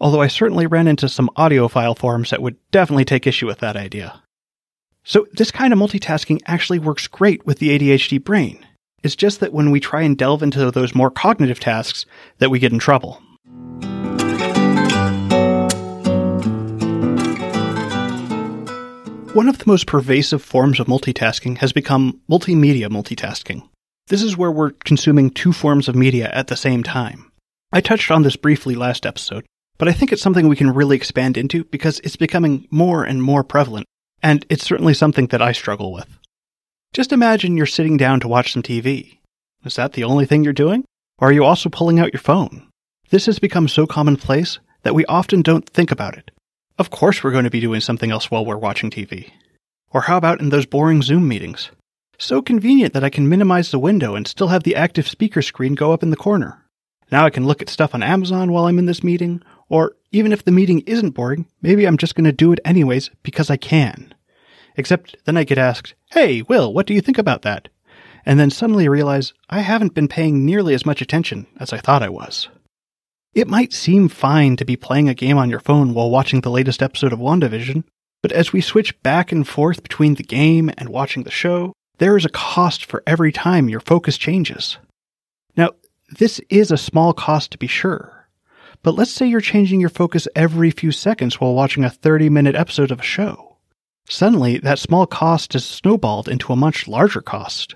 Although 0.00 0.20
I 0.20 0.26
certainly 0.26 0.66
ran 0.66 0.88
into 0.88 1.08
some 1.08 1.30
audiophile 1.36 1.96
forums 1.96 2.30
that 2.30 2.42
would 2.42 2.56
definitely 2.72 3.04
take 3.04 3.26
issue 3.26 3.46
with 3.46 3.60
that 3.60 3.76
idea. 3.76 4.20
So 5.06 5.26
this 5.32 5.50
kind 5.50 5.70
of 5.70 5.78
multitasking 5.78 6.40
actually 6.46 6.78
works 6.78 7.06
great 7.08 7.44
with 7.44 7.58
the 7.58 7.78
ADHD 7.78 8.24
brain. 8.24 8.66
It's 9.02 9.14
just 9.14 9.40
that 9.40 9.52
when 9.52 9.70
we 9.70 9.78
try 9.78 10.00
and 10.00 10.16
delve 10.16 10.42
into 10.42 10.70
those 10.70 10.94
more 10.94 11.10
cognitive 11.10 11.60
tasks 11.60 12.06
that 12.38 12.48
we 12.48 12.58
get 12.58 12.72
in 12.72 12.78
trouble. 12.78 13.20
One 19.34 19.48
of 19.50 19.58
the 19.58 19.64
most 19.66 19.86
pervasive 19.86 20.42
forms 20.42 20.80
of 20.80 20.86
multitasking 20.86 21.58
has 21.58 21.74
become 21.74 22.20
multimedia 22.30 22.88
multitasking. 22.88 23.68
This 24.06 24.22
is 24.22 24.38
where 24.38 24.52
we're 24.52 24.70
consuming 24.70 25.28
two 25.28 25.52
forms 25.52 25.86
of 25.86 25.94
media 25.94 26.30
at 26.32 26.46
the 26.46 26.56
same 26.56 26.82
time. 26.82 27.30
I 27.72 27.82
touched 27.82 28.10
on 28.10 28.22
this 28.22 28.36
briefly 28.36 28.74
last 28.74 29.04
episode, 29.04 29.44
but 29.76 29.88
I 29.88 29.92
think 29.92 30.12
it's 30.12 30.22
something 30.22 30.48
we 30.48 30.56
can 30.56 30.72
really 30.72 30.96
expand 30.96 31.36
into 31.36 31.64
because 31.64 32.00
it's 32.00 32.16
becoming 32.16 32.66
more 32.70 33.04
and 33.04 33.22
more 33.22 33.44
prevalent, 33.44 33.86
and 34.24 34.46
it's 34.48 34.64
certainly 34.64 34.94
something 34.94 35.26
that 35.26 35.42
I 35.42 35.52
struggle 35.52 35.92
with. 35.92 36.08
Just 36.94 37.12
imagine 37.12 37.58
you're 37.58 37.66
sitting 37.66 37.98
down 37.98 38.20
to 38.20 38.28
watch 38.28 38.54
some 38.54 38.62
TV. 38.62 39.18
Is 39.66 39.76
that 39.76 39.92
the 39.92 40.04
only 40.04 40.24
thing 40.24 40.42
you're 40.42 40.54
doing? 40.54 40.86
Or 41.18 41.28
are 41.28 41.32
you 41.32 41.44
also 41.44 41.68
pulling 41.68 42.00
out 42.00 42.12
your 42.14 42.20
phone? 42.20 42.66
This 43.10 43.26
has 43.26 43.38
become 43.38 43.68
so 43.68 43.86
commonplace 43.86 44.58
that 44.82 44.94
we 44.94 45.04
often 45.04 45.42
don't 45.42 45.68
think 45.68 45.90
about 45.90 46.16
it. 46.16 46.30
Of 46.78 46.88
course, 46.88 47.22
we're 47.22 47.32
going 47.32 47.44
to 47.44 47.50
be 47.50 47.60
doing 47.60 47.82
something 47.82 48.10
else 48.10 48.30
while 48.30 48.46
we're 48.46 48.56
watching 48.56 48.90
TV. 48.90 49.30
Or 49.90 50.00
how 50.00 50.16
about 50.16 50.40
in 50.40 50.48
those 50.48 50.64
boring 50.64 51.02
Zoom 51.02 51.28
meetings? 51.28 51.70
So 52.18 52.40
convenient 52.40 52.94
that 52.94 53.04
I 53.04 53.10
can 53.10 53.28
minimize 53.28 53.70
the 53.70 53.78
window 53.78 54.14
and 54.14 54.26
still 54.26 54.48
have 54.48 54.62
the 54.62 54.74
active 54.74 55.06
speaker 55.06 55.42
screen 55.42 55.74
go 55.74 55.92
up 55.92 56.02
in 56.02 56.08
the 56.08 56.16
corner. 56.16 56.64
Now 57.12 57.26
I 57.26 57.30
can 57.30 57.46
look 57.46 57.60
at 57.60 57.68
stuff 57.68 57.94
on 57.94 58.02
Amazon 58.02 58.52
while 58.52 58.64
I'm 58.64 58.78
in 58.78 58.86
this 58.86 59.04
meeting, 59.04 59.42
or 59.68 59.96
even 60.12 60.32
if 60.32 60.44
the 60.44 60.52
meeting 60.52 60.80
isn't 60.80 61.10
boring, 61.10 61.46
maybe 61.62 61.86
I'm 61.86 61.96
just 61.96 62.14
going 62.14 62.24
to 62.24 62.32
do 62.32 62.52
it 62.52 62.60
anyways 62.64 63.10
because 63.22 63.50
I 63.50 63.56
can. 63.56 64.14
Except 64.76 65.16
then 65.24 65.36
I 65.36 65.44
get 65.44 65.58
asked, 65.58 65.94
Hey, 66.10 66.42
Will, 66.42 66.72
what 66.72 66.86
do 66.86 66.94
you 66.94 67.00
think 67.00 67.18
about 67.18 67.42
that? 67.42 67.68
And 68.26 68.40
then 68.40 68.50
suddenly 68.50 68.88
realize 68.88 69.34
I 69.50 69.60
haven't 69.60 69.94
been 69.94 70.08
paying 70.08 70.44
nearly 70.44 70.74
as 70.74 70.86
much 70.86 71.02
attention 71.02 71.46
as 71.58 71.72
I 71.72 71.78
thought 71.78 72.02
I 72.02 72.08
was. 72.08 72.48
It 73.34 73.48
might 73.48 73.72
seem 73.72 74.08
fine 74.08 74.56
to 74.56 74.64
be 74.64 74.76
playing 74.76 75.08
a 75.08 75.14
game 75.14 75.36
on 75.36 75.50
your 75.50 75.60
phone 75.60 75.92
while 75.92 76.10
watching 76.10 76.40
the 76.40 76.50
latest 76.50 76.82
episode 76.82 77.12
of 77.12 77.18
WandaVision, 77.18 77.84
but 78.22 78.32
as 78.32 78.52
we 78.52 78.60
switch 78.60 79.00
back 79.02 79.32
and 79.32 79.46
forth 79.46 79.82
between 79.82 80.14
the 80.14 80.22
game 80.22 80.70
and 80.78 80.88
watching 80.88 81.24
the 81.24 81.30
show, 81.30 81.72
there 81.98 82.16
is 82.16 82.24
a 82.24 82.30
cost 82.30 82.84
for 82.84 83.02
every 83.06 83.32
time 83.32 83.68
your 83.68 83.80
focus 83.80 84.16
changes. 84.16 84.78
Now, 85.56 85.70
this 86.08 86.40
is 86.48 86.70
a 86.70 86.76
small 86.76 87.12
cost 87.12 87.50
to 87.50 87.58
be 87.58 87.66
sure, 87.66 88.23
but 88.84 88.94
let's 88.94 89.10
say 89.10 89.26
you're 89.26 89.40
changing 89.40 89.80
your 89.80 89.88
focus 89.88 90.28
every 90.36 90.70
few 90.70 90.92
seconds 90.92 91.40
while 91.40 91.54
watching 91.54 91.82
a 91.82 91.90
30 91.90 92.28
minute 92.28 92.54
episode 92.54 92.92
of 92.92 93.00
a 93.00 93.02
show. 93.02 93.56
Suddenly, 94.06 94.58
that 94.58 94.78
small 94.78 95.06
cost 95.06 95.54
is 95.54 95.64
snowballed 95.64 96.28
into 96.28 96.52
a 96.52 96.56
much 96.56 96.86
larger 96.86 97.22
cost. 97.22 97.74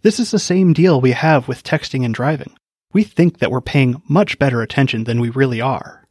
This 0.00 0.18
is 0.18 0.30
the 0.30 0.38
same 0.38 0.72
deal 0.72 1.00
we 1.00 1.12
have 1.12 1.46
with 1.46 1.62
texting 1.62 2.06
and 2.06 2.14
driving. 2.14 2.56
We 2.94 3.04
think 3.04 3.38
that 3.38 3.50
we're 3.50 3.60
paying 3.60 4.00
much 4.08 4.38
better 4.38 4.62
attention 4.62 5.04
than 5.04 5.20
we 5.20 5.28
really 5.28 5.60
are. 5.60 6.08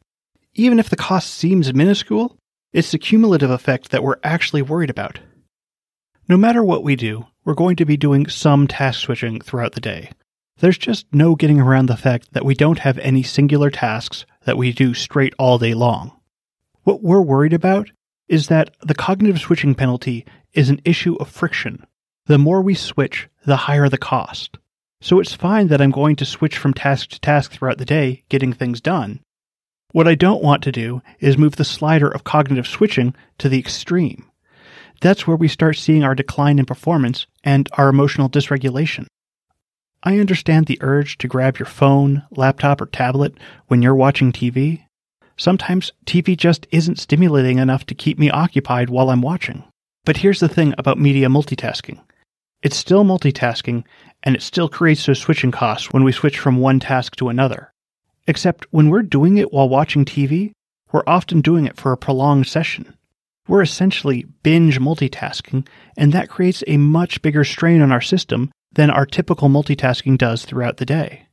Even 0.54 0.78
if 0.78 0.90
the 0.90 0.96
cost 0.96 1.34
seems 1.34 1.74
minuscule, 1.74 2.38
it's 2.72 2.92
the 2.92 3.00
cumulative 3.00 3.50
effect 3.50 3.90
that 3.90 4.04
we're 4.04 4.20
actually 4.24 4.62
worried 4.62 4.92
about. 4.92 5.20
No 6.30 6.38
matter 6.38 6.64
what 6.64 6.84
we 6.84 6.96
do, 6.96 7.26
we're 7.44 7.56
going 7.56 7.78
to 7.78 7.86
be 7.86 7.98
doing 7.98 8.28
some 8.28 8.68
task 8.68 9.00
switching 9.00 9.42
throughout 9.42 9.74
the 9.74 9.82
day. 9.82 10.12
There's 10.58 10.78
just 10.78 11.06
no 11.12 11.36
getting 11.36 11.60
around 11.60 11.88
the 11.88 11.98
fact 11.98 12.34
that 12.34 12.46
we 12.46 12.56
don't 12.56 12.80
have 12.80 12.98
any 13.00 13.24
singular 13.24 13.70
tasks 13.70 14.26
that 14.46 14.58
we 14.58 14.72
do 14.72 14.94
straight 14.94 15.34
all 15.38 15.58
day 15.58 15.74
long. 15.74 16.12
What 16.84 17.04
we're 17.04 17.22
worried 17.22 17.54
about 17.54 17.92
is 18.28 18.48
that 18.48 18.76
the 18.82 18.96
cognitive 18.96 19.40
switching 19.40 19.76
penalty 19.76 20.26
is 20.54 20.70
an 20.70 20.82
issue 20.86 21.16
of 21.16 21.30
friction. 21.30 21.86
The 22.26 22.38
more 22.38 22.62
we 22.62 22.76
switch, 22.76 23.28
the 23.46 23.58
higher 23.58 23.90
the 23.90 23.98
cost. 23.98 24.58
So 25.02 25.20
it's 25.20 25.34
fine 25.34 25.68
that 25.68 25.82
I'm 25.82 25.92
going 25.92 26.16
to 26.18 26.26
switch 26.26 26.58
from 26.58 26.74
task 26.74 27.10
to 27.10 27.20
task 27.20 27.52
throughout 27.52 27.78
the 27.78 27.86
day, 27.86 28.24
getting 28.30 28.54
things 28.54 28.80
done. 28.80 29.20
What 29.92 30.08
I 30.08 30.16
don't 30.16 30.44
want 30.44 30.64
to 30.64 30.72
do 30.72 31.02
is 31.20 31.38
move 31.38 31.58
the 31.58 31.66
slider 31.66 32.08
of 32.08 32.24
cognitive 32.24 32.68
switching 32.68 33.14
to 33.40 33.50
the 33.50 33.60
extreme 33.60 34.30
that's 35.04 35.28
where 35.28 35.36
we 35.36 35.50
start 35.50 35.76
seeing 35.76 36.02
our 36.02 36.16
decline 36.16 36.60
in 36.60 36.66
performance 36.66 37.28
and 37.44 37.68
our 37.74 37.90
emotional 37.90 38.30
dysregulation. 38.30 39.06
I 40.06 40.20
understand 40.20 40.66
the 40.66 40.80
urge 40.82 41.18
to 41.20 41.30
grab 41.30 41.58
your 41.58 41.66
phone, 41.66 42.24
laptop, 42.32 42.82
or 42.82 42.88
tablet 42.88 43.38
when 43.68 43.82
you're 43.82 43.96
watching 43.96 44.34
TV. 44.34 44.84
Sometimes 45.38 45.94
TV 46.06 46.36
just 46.36 46.68
isn't 46.72 47.00
stimulating 47.00 47.58
enough 47.58 47.86
to 47.86 47.96
keep 47.96 48.20
me 48.20 48.30
occupied 48.30 48.90
while 48.90 49.10
I'm 49.10 49.22
watching. 49.22 49.64
But 50.04 50.18
here's 50.18 50.42
the 50.42 50.50
thing 50.50 50.76
about 50.78 51.00
media 51.00 51.30
multitasking. 51.30 52.02
It's 52.62 52.76
still 52.76 53.06
multitasking, 53.06 53.86
and 54.24 54.36
it 54.36 54.42
still 54.42 54.68
creates 54.68 55.06
those 55.06 55.20
switching 55.20 55.52
costs 55.52 55.94
when 55.94 56.04
we 56.04 56.12
switch 56.12 56.38
from 56.38 56.58
one 56.58 56.82
task 56.82 57.16
to 57.16 57.30
another. 57.30 57.72
Except 58.28 58.66
when 58.72 58.90
we're 58.90 59.04
doing 59.04 59.38
it 59.38 59.54
while 59.54 59.70
watching 59.70 60.04
TV, 60.04 60.52
we're 60.92 61.04
often 61.08 61.40
doing 61.40 61.66
it 61.66 61.78
for 61.78 61.94
a 61.94 61.98
prolonged 61.98 62.48
session. 62.48 62.94
We're 63.48 63.62
essentially 63.62 64.26
binge 64.44 64.80
multitasking, 64.82 65.66
and 65.96 66.12
that 66.12 66.30
creates 66.30 66.62
a 66.68 66.76
much 66.76 67.22
bigger 67.22 67.46
strain 67.46 67.82
on 67.82 67.94
our 67.94 68.02
system 68.02 68.52
than 68.74 68.90
our 68.90 69.06
typical 69.06 69.50
multitasking 69.50 70.18
does 70.18 70.46
throughout 70.46 70.78
the 70.78 70.86
day. 70.86 71.28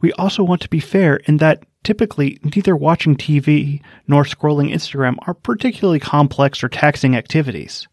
We 0.00 0.12
also 0.12 0.42
want 0.42 0.60
to 0.62 0.68
be 0.68 0.80
fair 0.80 1.16
in 1.16 1.38
that 1.38 1.64
typically 1.82 2.38
neither 2.42 2.76
watching 2.76 3.16
TV 3.16 3.80
nor 4.08 4.24
scrolling 4.24 4.72
Instagram 4.72 5.16
are 5.26 5.34
particularly 5.34 6.00
complex 6.00 6.64
or 6.64 6.68
taxing 6.68 7.16
activities. 7.16 7.86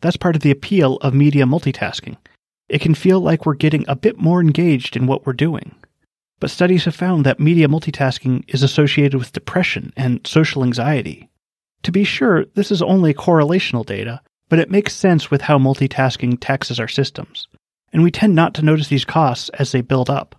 That's 0.00 0.16
part 0.16 0.36
of 0.36 0.42
the 0.42 0.50
appeal 0.50 0.96
of 0.96 1.14
media 1.14 1.44
multitasking. 1.44 2.16
It 2.68 2.80
can 2.80 2.94
feel 2.94 3.20
like 3.20 3.46
we're 3.46 3.54
getting 3.54 3.84
a 3.88 3.96
bit 3.96 4.18
more 4.18 4.40
engaged 4.40 4.96
in 4.96 5.06
what 5.06 5.24
we're 5.24 5.32
doing. 5.32 5.74
But 6.38 6.50
studies 6.50 6.84
have 6.84 6.94
found 6.94 7.24
that 7.24 7.40
media 7.40 7.66
multitasking 7.66 8.44
is 8.48 8.62
associated 8.62 9.16
with 9.16 9.32
depression 9.32 9.92
and 9.96 10.26
social 10.26 10.62
anxiety. 10.62 11.30
To 11.84 11.92
be 11.92 12.04
sure, 12.04 12.44
this 12.54 12.70
is 12.70 12.82
only 12.82 13.14
correlational 13.14 13.86
data, 13.86 14.20
but 14.48 14.58
it 14.58 14.70
makes 14.70 14.94
sense 14.94 15.30
with 15.30 15.42
how 15.42 15.58
multitasking 15.58 16.38
taxes 16.40 16.78
our 16.78 16.88
systems, 16.88 17.48
and 17.92 18.02
we 18.02 18.10
tend 18.10 18.34
not 18.34 18.54
to 18.54 18.62
notice 18.62 18.88
these 18.88 19.04
costs 19.04 19.48
as 19.50 19.72
they 19.72 19.80
build 19.80 20.10
up. 20.10 20.34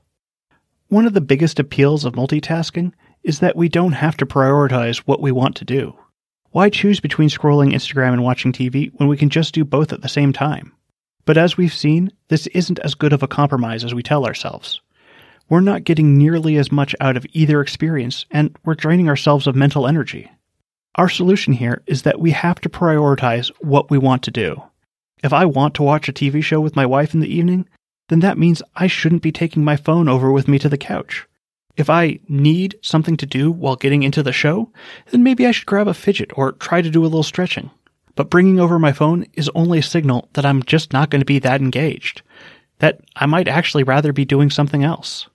One 0.90 1.06
of 1.06 1.14
the 1.14 1.22
biggest 1.22 1.60
appeals 1.60 2.06
of 2.06 2.14
multitasking 2.14 2.94
is 3.24 3.40
that 3.40 3.56
we 3.56 3.68
don't 3.68 3.94
have 3.94 4.16
to 4.18 4.26
prioritize 4.26 5.00
what 5.00 5.22
we 5.22 5.32
want 5.32 5.56
to 5.58 5.66
do. 5.66 5.98
Why 6.52 6.70
choose 6.70 7.00
between 7.00 7.30
scrolling 7.30 7.74
Instagram 7.74 8.14
and 8.14 8.24
watching 8.24 8.54
TV 8.54 8.92
when 8.96 9.10
we 9.10 9.18
can 9.18 9.30
just 9.30 9.54
do 9.54 9.66
both 9.66 9.92
at 9.92 10.02
the 10.02 10.10
same 10.10 10.32
time? 10.32 10.74
But 11.26 11.38
as 11.38 11.58
we've 11.58 11.74
seen, 11.74 12.12
this 12.30 12.48
isn't 12.48 12.80
as 12.80 12.96
good 12.96 13.12
of 13.12 13.22
a 13.22 13.28
compromise 13.28 13.84
as 13.84 13.94
we 13.94 14.02
tell 14.02 14.26
ourselves. 14.26 14.82
We're 15.50 15.60
not 15.60 15.84
getting 15.84 16.18
nearly 16.18 16.56
as 16.58 16.72
much 16.72 16.96
out 17.02 17.18
of 17.18 17.26
either 17.34 17.62
experience, 17.62 18.26
and 18.32 18.56
we're 18.64 18.76
draining 18.76 19.10
ourselves 19.10 19.46
of 19.46 19.56
mental 19.56 19.88
energy. 19.88 20.32
Our 20.96 21.10
solution 21.10 21.54
here 21.54 21.84
is 21.86 22.04
that 22.04 22.20
we 22.20 22.32
have 22.32 22.60
to 22.62 22.70
prioritize 22.70 23.52
what 23.60 23.90
we 23.92 23.98
want 23.98 24.24
to 24.24 24.32
do. 24.32 24.64
If 25.24 25.34
I 25.34 25.46
want 25.46 25.74
to 25.76 25.84
watch 25.84 26.08
a 26.08 26.14
TV 26.14 26.44
show 26.44 26.62
with 26.62 26.76
my 26.76 26.86
wife 26.86 27.14
in 27.14 27.20
the 27.20 27.34
evening, 27.34 27.68
then 28.10 28.20
that 28.20 28.38
means 28.38 28.62
I 28.76 28.88
shouldn't 28.88 29.22
be 29.22 29.32
taking 29.32 29.64
my 29.64 29.76
phone 29.76 30.08
over 30.08 30.32
with 30.32 30.48
me 30.48 30.60
to 30.60 30.70
the 30.70 30.78
couch. 30.78 31.28
If 31.76 31.90
I 31.90 32.20
need 32.28 32.76
something 32.82 33.18
to 33.18 33.26
do 33.26 33.52
while 33.52 33.76
getting 33.76 34.04
into 34.04 34.24
the 34.24 34.32
show, 34.32 34.72
then 35.12 35.24
maybe 35.24 35.46
I 35.46 35.52
should 35.52 35.68
grab 35.68 35.88
a 35.88 35.94
fidget 35.94 36.32
or 36.36 36.54
try 36.54 36.82
to 36.82 36.90
do 36.90 37.02
a 37.02 37.06
little 37.06 37.24
stretching. 37.24 37.70
But 38.16 38.32
bringing 38.32 38.60
over 38.60 38.80
my 38.80 38.94
phone 38.94 39.26
is 39.34 39.50
only 39.54 39.80
a 39.80 39.84
signal 39.84 40.30
that 40.34 40.46
I'm 40.46 40.64
just 40.64 40.92
not 40.92 41.12
going 41.12 41.22
to 41.22 41.26
be 41.26 41.38
that 41.40 41.62
engaged, 41.62 42.24
that 42.80 43.02
I 43.16 43.28
might 43.28 43.48
actually 43.48 43.84
rather 43.84 44.12
be 44.12 44.26
doing 44.26 44.50
something 44.50 44.84
else. 44.84 45.28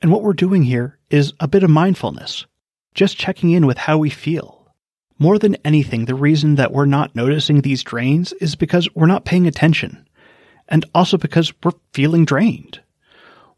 And 0.00 0.10
what 0.10 0.22
we're 0.22 0.32
doing 0.32 0.62
here 0.62 0.98
is 1.10 1.34
a 1.38 1.46
bit 1.46 1.62
of 1.62 1.70
mindfulness, 1.70 2.46
just 2.94 3.18
checking 3.18 3.50
in 3.50 3.66
with 3.66 3.76
how 3.76 3.98
we 3.98 4.08
feel. 4.08 4.61
More 5.22 5.38
than 5.38 5.56
anything, 5.64 6.06
the 6.06 6.16
reason 6.16 6.56
that 6.56 6.72
we're 6.72 6.84
not 6.84 7.14
noticing 7.14 7.60
these 7.60 7.84
drains 7.84 8.32
is 8.40 8.56
because 8.56 8.92
we're 8.96 9.06
not 9.06 9.24
paying 9.24 9.46
attention 9.46 10.04
and 10.66 10.84
also 10.96 11.16
because 11.16 11.52
we're 11.62 11.70
feeling 11.92 12.24
drained. 12.24 12.80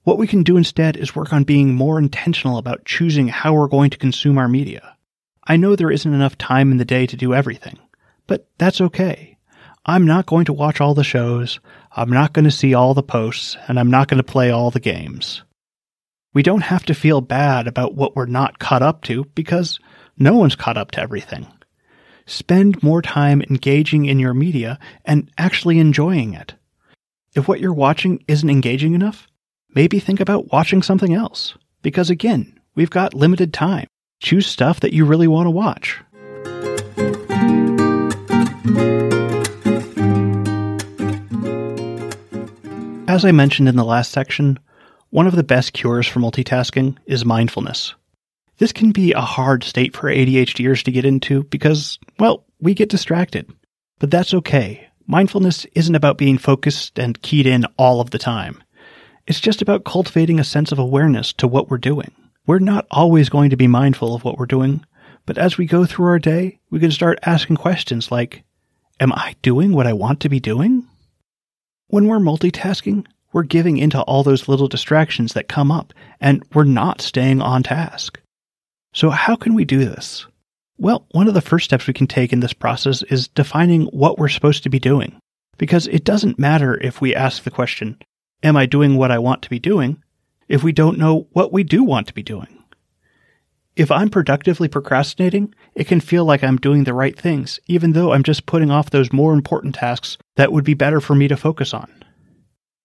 What 0.03 0.19
we 0.19 0.27
can 0.27 0.43
do 0.43 0.59
instead 0.59 0.99
is 0.99 1.17
work 1.17 1.33
on 1.33 1.45
being 1.45 1.75
more 1.75 1.99
intentional 1.99 2.59
about 2.59 2.85
choosing 2.85 3.29
how 3.29 3.55
we're 3.55 3.69
going 3.69 3.89
to 3.89 3.97
consume 3.97 4.37
our 4.37 4.47
media. 4.47 4.95
I 5.45 5.57
know 5.57 5.75
there 5.75 5.91
isn't 5.91 6.13
enough 6.13 6.37
time 6.37 6.71
in 6.71 6.77
the 6.77 6.85
day 6.85 7.07
to 7.07 7.17
do 7.17 7.33
everything, 7.33 7.79
but 8.27 8.47
that's 8.59 8.83
okay. 8.83 9.39
I'm 9.87 10.05
not 10.05 10.27
going 10.27 10.45
to 10.45 10.53
watch 10.53 10.83
all 10.83 10.93
the 10.93 11.03
shows, 11.03 11.61
I'm 11.93 12.11
not 12.11 12.35
going 12.35 12.45
to 12.45 12.51
see 12.51 12.75
all 12.75 12.93
the 12.93 13.03
posts, 13.03 13.57
and 13.69 13.81
I'm 13.81 13.91
not 13.91 14.09
going 14.09 14.19
to 14.19 14.33
play 14.33 14.51
all 14.51 14.71
the 14.71 14.81
games. 14.81 15.43
We 16.35 16.43
don't 16.43 16.61
have 16.61 16.85
to 16.85 16.95
feel 16.95 17.23
bad 17.23 17.67
about 17.67 17.95
what 17.95 18.15
we're 18.15 18.27
not 18.27 18.59
caught 18.59 18.83
up 18.83 19.01
to 19.05 19.25
because 19.35 19.81
no 20.19 20.35
one's 20.35 20.57
caught 20.57 20.77
up 20.77 20.91
to 20.93 21.01
everything. 21.01 21.47
Spend 22.27 22.83
more 22.83 23.03
time 23.03 23.43
engaging 23.43 24.07
in 24.07 24.19
your 24.19 24.35
media 24.35 24.79
and 25.05 25.31
actually 25.37 25.79
enjoying 25.79 26.35
it. 26.35 26.55
If 27.35 27.49
what 27.49 27.61
you're 27.61 27.73
watching 27.73 28.25
isn't 28.29 28.49
engaging 28.49 28.95
enough, 28.95 29.27
maybe 29.75 29.99
think 29.99 30.21
about 30.21 30.53
watching 30.53 30.83
something 30.83 31.13
else. 31.13 31.55
Because 31.83 32.09
again, 32.09 32.59
we've 32.75 32.91
got 32.91 33.13
limited 33.13 33.53
time. 33.53 33.87
Choose 34.21 34.47
stuff 34.47 34.81
that 34.81 34.95
you 34.95 35.05
really 35.05 35.29
want 35.29 35.47
to 35.47 35.51
watch. 35.51 36.01
As 43.07 43.25
I 43.25 43.33
mentioned 43.33 43.69
in 43.69 43.77
the 43.77 43.85
last 43.85 44.11
section, 44.11 44.59
one 45.11 45.27
of 45.27 45.37
the 45.37 45.45
best 45.45 45.73
cures 45.73 46.07
for 46.07 46.21
multitasking 46.21 46.97
is 47.07 47.25
mindfulness. 47.25 47.95
This 48.59 48.73
can 48.73 48.93
be 48.93 49.13
a 49.13 49.21
hard 49.21 49.65
state 49.65 49.97
for 49.97 50.09
ADHDers 50.09 50.83
to 50.85 50.93
get 50.93 51.05
into 51.05 51.45
because, 51.45 51.99
well, 52.19 52.45
we 52.61 52.75
get 52.75 52.89
distracted. 52.89 53.51
But 53.99 54.11
that's 54.11 54.35
okay. 54.35 54.89
Mindfulness 55.07 55.67
isn't 55.75 55.95
about 55.95 56.19
being 56.19 56.39
focused 56.39 56.99
and 56.99 57.21
keyed 57.21 57.47
in 57.47 57.65
all 57.77 58.01
of 58.01 58.11
the 58.11 58.19
time. 58.19 58.63
It's 59.27 59.41
just 59.41 59.63
about 59.63 59.85
cultivating 59.85 60.39
a 60.39 60.45
sense 60.45 60.73
of 60.73 60.79
awareness 60.79 61.33
to 61.35 61.49
what 61.49 61.71
we're 61.71 61.79
doing. 61.79 62.11
We're 62.47 62.59
not 62.59 62.87
always 62.91 63.29
going 63.29 63.51
to 63.51 63.57
be 63.57 63.67
mindful 63.67 64.15
of 64.15 64.23
what 64.23 64.39
we're 64.39 64.47
doing, 64.47 64.85
but 65.27 65.39
as 65.39 65.57
we 65.57 65.67
go 65.67 65.87
through 65.87 66.07
our 66.07 66.19
day, 66.19 66.61
we 66.71 66.79
can 66.79 66.91
start 66.91 67.19
asking 67.23 67.57
questions 67.57 68.11
like, 68.11 68.45
Am 69.01 69.13
I 69.13 69.35
doing 69.43 69.73
what 69.73 69.87
I 69.87 69.93
want 69.93 70.21
to 70.21 70.29
be 70.29 70.41
doing? 70.41 70.87
When 71.89 72.07
we're 72.07 72.19
multitasking, 72.19 73.07
we're 73.33 73.43
giving 73.43 73.79
into 73.79 74.01
all 74.03 74.23
those 74.23 74.47
little 74.47 74.69
distractions 74.69 75.33
that 75.33 75.49
come 75.49 75.73
up, 75.73 75.93
and 76.21 76.45
we're 76.55 76.65
not 76.65 77.01
staying 77.01 77.41
on 77.41 77.63
task. 77.63 78.21
So, 78.95 79.11
how 79.11 79.37
can 79.37 79.55
we 79.55 79.65
do 79.65 79.79
this? 79.79 80.27
Well, 80.79 81.07
one 81.11 81.29
of 81.29 81.35
the 81.35 81.41
first 81.41 81.67
steps 81.67 81.87
we 81.87 81.95
can 81.95 82.07
take 82.07 82.33
in 82.33 82.41
this 82.41 82.53
process 82.53 83.03
is 83.03 83.29
defining 83.29 83.87
what 83.87 84.19
we're 84.19 84.29
supposed 84.29 84.63
to 84.63 84.71
be 84.71 84.79
doing. 84.79 85.19
Because 85.59 85.87
it 85.89 86.05
doesn't 86.05 86.39
matter 86.39 86.79
if 86.81 87.01
we 87.01 87.15
ask 87.15 87.43
the 87.43 87.51
question, 87.51 87.99
Am 88.43 88.57
I 88.57 88.67
doing 88.67 88.97
what 88.97 89.11
I 89.11 89.19
want 89.19 89.43
to 89.43 89.51
be 89.51 89.59
doing? 89.59 90.03
if 90.49 90.63
we 90.63 90.73
don't 90.73 90.99
know 90.99 91.27
what 91.33 91.53
we 91.53 91.65
do 91.65 91.83
want 91.83 92.07
to 92.07 92.15
be 92.15 92.23
doing. 92.23 92.63
If 93.77 93.91
I'm 93.91 94.11
productively 94.11 94.69
procrastinating, 94.69 95.55
it 95.75 95.89
can 95.89 96.01
feel 96.01 96.25
like 96.25 96.45
I'm 96.45 96.59
doing 96.59 96.85
the 96.85 96.95
right 96.95 97.19
things, 97.19 97.59
even 97.67 97.93
though 97.93 98.13
I'm 98.13 98.23
just 98.23 98.47
putting 98.47 98.71
off 98.71 98.91
those 98.91 99.13
more 99.13 99.33
important 99.33 99.75
tasks 99.75 100.17
that 100.37 100.53
would 100.53 100.65
be 100.65 100.75
better 100.75 101.01
for 101.01 101.15
me 101.15 101.27
to 101.29 101.37
focus 101.37 101.75
on. 101.75 101.91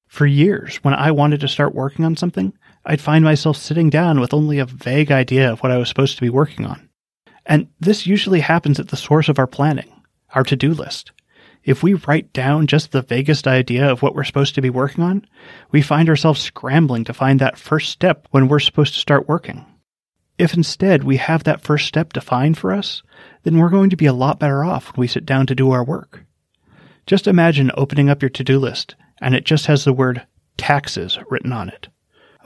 For 0.08 0.26
years, 0.26 0.78
when 0.78 0.96
I 0.96 1.12
wanted 1.12 1.42
to 1.42 1.48
start 1.48 1.76
working 1.76 2.06
on 2.06 2.16
something, 2.16 2.54
I'd 2.86 3.02
find 3.02 3.24
myself 3.24 3.58
sitting 3.58 3.90
down 3.90 4.20
with 4.20 4.34
only 4.34 4.60
a 4.60 4.66
vague 4.66 5.12
idea 5.12 5.52
of 5.52 5.60
what 5.60 5.72
I 5.72 5.78
was 5.78 5.90
supposed 5.90 6.16
to 6.16 6.22
be 6.22 6.30
working 6.30 6.66
on. 6.66 6.90
And 7.46 7.68
this 7.80 8.08
usually 8.08 8.40
happens 8.40 8.80
at 8.80 8.90
the 8.90 8.98
source 8.98 9.28
of 9.30 9.40
our 9.40 9.48
planning, 9.48 9.92
our 10.34 10.44
to 10.44 10.56
do 10.56 10.74
list. 10.74 11.12
If 11.64 11.84
we 11.84 11.94
write 11.96 12.32
down 12.32 12.68
just 12.68 12.92
the 12.92 13.02
vaguest 13.02 13.48
idea 13.48 13.92
of 13.92 14.02
what 14.02 14.16
we're 14.16 14.24
supposed 14.24 14.56
to 14.56 14.62
be 14.62 14.70
working 14.70 15.04
on, 15.04 15.26
we 15.72 15.82
find 15.82 16.08
ourselves 16.08 16.42
scrambling 16.42 17.04
to 17.06 17.14
find 17.14 17.40
that 17.40 17.58
first 17.58 17.92
step 17.92 18.28
when 18.32 18.48
we're 18.48 18.60
supposed 18.60 18.94
to 18.94 19.00
start 19.00 19.28
working. 19.28 19.66
If 20.38 20.54
instead 20.54 21.04
we 21.04 21.18
have 21.18 21.44
that 21.44 21.62
first 21.62 21.86
step 21.86 22.14
defined 22.14 22.58
for 22.58 22.72
us, 22.72 23.04
then 23.44 23.58
we're 23.58 23.70
going 23.70 23.90
to 23.90 23.98
be 23.98 24.06
a 24.06 24.14
lot 24.14 24.40
better 24.40 24.64
off 24.64 24.88
when 24.88 25.02
we 25.02 25.08
sit 25.08 25.26
down 25.26 25.48
to 25.48 25.56
do 25.56 25.72
our 25.72 25.84
work. 25.84 26.24
Just 27.06 27.28
imagine 27.28 27.72
opening 27.76 28.10
up 28.10 28.22
your 28.22 28.30
to 28.30 28.44
do 28.44 28.58
list 28.58 28.96
and 29.20 29.36
it 29.36 29.44
just 29.44 29.66
has 29.66 29.84
the 29.84 29.92
word 29.92 30.26
taxes 30.58 31.20
written 31.30 31.52
on 31.52 31.68
it. 31.68 31.90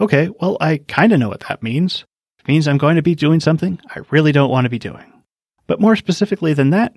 Okay, 0.01 0.29
well, 0.41 0.57
I 0.59 0.77
kind 0.88 1.13
of 1.13 1.19
know 1.19 1.29
what 1.29 1.45
that 1.47 1.62
means. 1.62 2.05
It 2.39 2.47
means 2.47 2.67
I'm 2.67 2.77
going 2.77 2.95
to 2.95 3.01
be 3.01 3.15
doing 3.15 3.39
something 3.39 3.79
I 3.95 4.01
really 4.09 4.31
don't 4.31 4.50
want 4.50 4.65
to 4.65 4.69
be 4.69 4.79
doing. 4.79 5.23
But 5.67 5.79
more 5.79 5.95
specifically 5.95 6.53
than 6.53 6.71
that, 6.71 6.93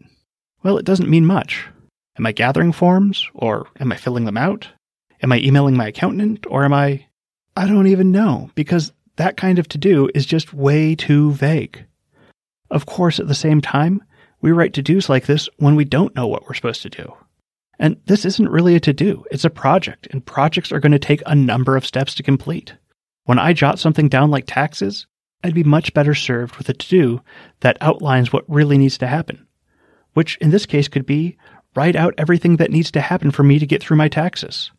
well, 0.62 0.78
it 0.78 0.84
doesn't 0.84 1.10
mean 1.10 1.26
much. 1.26 1.66
Am 2.18 2.26
I 2.26 2.32
gathering 2.32 2.72
forms, 2.72 3.28
or 3.34 3.68
am 3.78 3.92
I 3.92 3.96
filling 3.96 4.24
them 4.24 4.38
out? 4.38 4.68
Am 5.22 5.30
I 5.30 5.38
emailing 5.38 5.76
my 5.76 5.88
accountant, 5.88 6.46
or 6.48 6.64
am 6.64 6.72
I. 6.72 7.06
I 7.56 7.66
don't 7.66 7.86
even 7.86 8.12
know, 8.12 8.50
because 8.54 8.92
that 9.16 9.36
kind 9.36 9.58
of 9.58 9.68
to 9.68 9.78
do 9.78 10.10
is 10.14 10.26
just 10.26 10.52
way 10.52 10.94
too 10.94 11.32
vague. 11.32 11.84
Of 12.70 12.86
course, 12.86 13.20
at 13.20 13.28
the 13.28 13.34
same 13.34 13.60
time, 13.60 14.02
we 14.40 14.52
write 14.52 14.74
to 14.74 14.82
dos 14.82 15.08
like 15.08 15.26
this 15.26 15.48
when 15.58 15.76
we 15.76 15.84
don't 15.84 16.14
know 16.14 16.26
what 16.26 16.46
we're 16.46 16.54
supposed 16.54 16.82
to 16.82 16.90
do. 16.90 17.14
And 17.78 17.96
this 18.06 18.24
isn't 18.24 18.50
really 18.50 18.74
a 18.74 18.80
to 18.80 18.92
do, 18.92 19.24
it's 19.30 19.44
a 19.44 19.50
project, 19.50 20.08
and 20.10 20.24
projects 20.24 20.72
are 20.72 20.80
going 20.80 20.92
to 20.92 20.98
take 20.98 21.22
a 21.26 21.34
number 21.34 21.76
of 21.76 21.86
steps 21.86 22.14
to 22.14 22.22
complete. 22.22 22.74
When 23.26 23.38
I 23.38 23.52
jot 23.52 23.78
something 23.78 24.08
down 24.08 24.30
like 24.30 24.44
taxes, 24.46 25.06
I'd 25.44 25.54
be 25.54 25.64
much 25.64 25.92
better 25.92 26.14
served 26.14 26.56
with 26.56 26.68
a 26.68 26.72
to 26.72 26.88
do 26.88 27.20
that 27.60 27.76
outlines 27.80 28.32
what 28.32 28.48
really 28.48 28.78
needs 28.78 28.98
to 28.98 29.06
happen, 29.06 29.46
which 30.14 30.36
in 30.38 30.50
this 30.50 30.64
case 30.64 30.88
could 30.88 31.04
be 31.04 31.36
write 31.74 31.96
out 31.96 32.14
everything 32.16 32.56
that 32.56 32.70
needs 32.70 32.90
to 32.92 33.00
happen 33.00 33.30
for 33.30 33.42
me 33.42 33.58
to 33.58 33.66
get 33.66 33.82
through 33.82 33.96
my 33.96 34.08
taxes. 34.08 34.70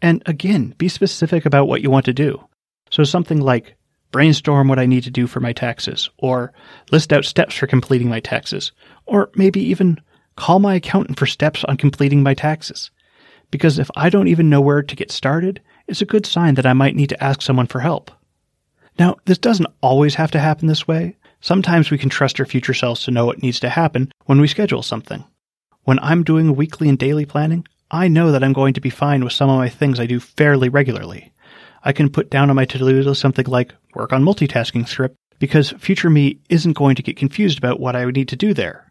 And 0.00 0.22
again, 0.24 0.74
be 0.78 0.88
specific 0.88 1.44
about 1.44 1.68
what 1.68 1.82
you 1.82 1.90
want 1.90 2.06
to 2.06 2.12
do. 2.12 2.42
So 2.90 3.04
something 3.04 3.40
like 3.40 3.76
brainstorm 4.10 4.68
what 4.68 4.78
I 4.78 4.86
need 4.86 5.02
to 5.04 5.10
do 5.10 5.26
for 5.26 5.40
my 5.40 5.52
taxes, 5.52 6.08
or 6.18 6.52
list 6.92 7.12
out 7.12 7.24
steps 7.24 7.56
for 7.56 7.66
completing 7.66 8.08
my 8.08 8.20
taxes, 8.20 8.70
or 9.06 9.30
maybe 9.34 9.60
even 9.60 10.00
call 10.36 10.60
my 10.60 10.76
accountant 10.76 11.18
for 11.18 11.26
steps 11.26 11.64
on 11.64 11.76
completing 11.76 12.22
my 12.22 12.34
taxes. 12.34 12.92
Because 13.50 13.78
if 13.78 13.90
I 13.96 14.10
don't 14.10 14.28
even 14.28 14.48
know 14.48 14.60
where 14.60 14.82
to 14.82 14.96
get 14.96 15.10
started, 15.10 15.60
it's 15.86 16.02
a 16.02 16.06
good 16.06 16.26
sign 16.26 16.54
that 16.54 16.66
I 16.66 16.72
might 16.72 16.96
need 16.96 17.08
to 17.10 17.22
ask 17.22 17.42
someone 17.42 17.66
for 17.66 17.80
help. 17.80 18.10
Now, 18.98 19.16
this 19.24 19.38
doesn't 19.38 19.72
always 19.80 20.14
have 20.14 20.30
to 20.32 20.38
happen 20.38 20.68
this 20.68 20.86
way. 20.86 21.16
Sometimes 21.40 21.90
we 21.90 21.98
can 21.98 22.08
trust 22.08 22.40
our 22.40 22.46
future 22.46 22.74
selves 22.74 23.04
to 23.04 23.10
know 23.10 23.26
what 23.26 23.42
needs 23.42 23.60
to 23.60 23.68
happen 23.68 24.10
when 24.26 24.40
we 24.40 24.48
schedule 24.48 24.82
something. 24.82 25.24
When 25.82 25.98
I'm 25.98 26.24
doing 26.24 26.56
weekly 26.56 26.88
and 26.88 26.98
daily 26.98 27.26
planning, 27.26 27.66
I 27.90 28.08
know 28.08 28.32
that 28.32 28.42
I'm 28.42 28.54
going 28.54 28.74
to 28.74 28.80
be 28.80 28.90
fine 28.90 29.22
with 29.22 29.32
some 29.32 29.50
of 29.50 29.58
my 29.58 29.68
things 29.68 30.00
I 30.00 30.06
do 30.06 30.20
fairly 30.20 30.68
regularly. 30.68 31.32
I 31.82 31.92
can 31.92 32.08
put 32.08 32.30
down 32.30 32.48
on 32.48 32.56
my 32.56 32.64
to-do 32.64 32.84
list 32.84 33.20
something 33.20 33.44
like 33.46 33.74
work 33.94 34.12
on 34.12 34.24
multitasking 34.24 34.88
script 34.88 35.16
because 35.38 35.72
future 35.72 36.08
me 36.08 36.38
isn't 36.48 36.72
going 36.72 36.96
to 36.96 37.02
get 37.02 37.18
confused 37.18 37.58
about 37.58 37.80
what 37.80 37.94
I 37.94 38.06
would 38.06 38.16
need 38.16 38.28
to 38.28 38.36
do 38.36 38.54
there. 38.54 38.90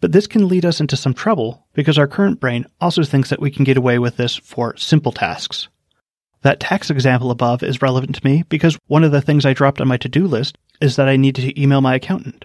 But 0.00 0.10
this 0.10 0.26
can 0.26 0.48
lead 0.48 0.64
us 0.64 0.80
into 0.80 0.96
some 0.96 1.14
trouble 1.14 1.64
because 1.74 1.98
our 1.98 2.08
current 2.08 2.40
brain 2.40 2.66
also 2.80 3.04
thinks 3.04 3.30
that 3.30 3.40
we 3.40 3.52
can 3.52 3.62
get 3.62 3.76
away 3.76 4.00
with 4.00 4.16
this 4.16 4.36
for 4.36 4.76
simple 4.76 5.12
tasks. 5.12 5.68
That 6.42 6.60
tax 6.60 6.90
example 6.90 7.30
above 7.30 7.62
is 7.62 7.82
relevant 7.82 8.16
to 8.16 8.24
me 8.24 8.44
because 8.48 8.78
one 8.86 9.04
of 9.04 9.12
the 9.12 9.22
things 9.22 9.46
I 9.46 9.52
dropped 9.52 9.80
on 9.80 9.88
my 9.88 9.96
to-do 9.96 10.26
list 10.26 10.58
is 10.80 10.96
that 10.96 11.08
I 11.08 11.16
needed 11.16 11.42
to 11.42 11.60
email 11.60 11.80
my 11.80 11.94
accountant. 11.94 12.44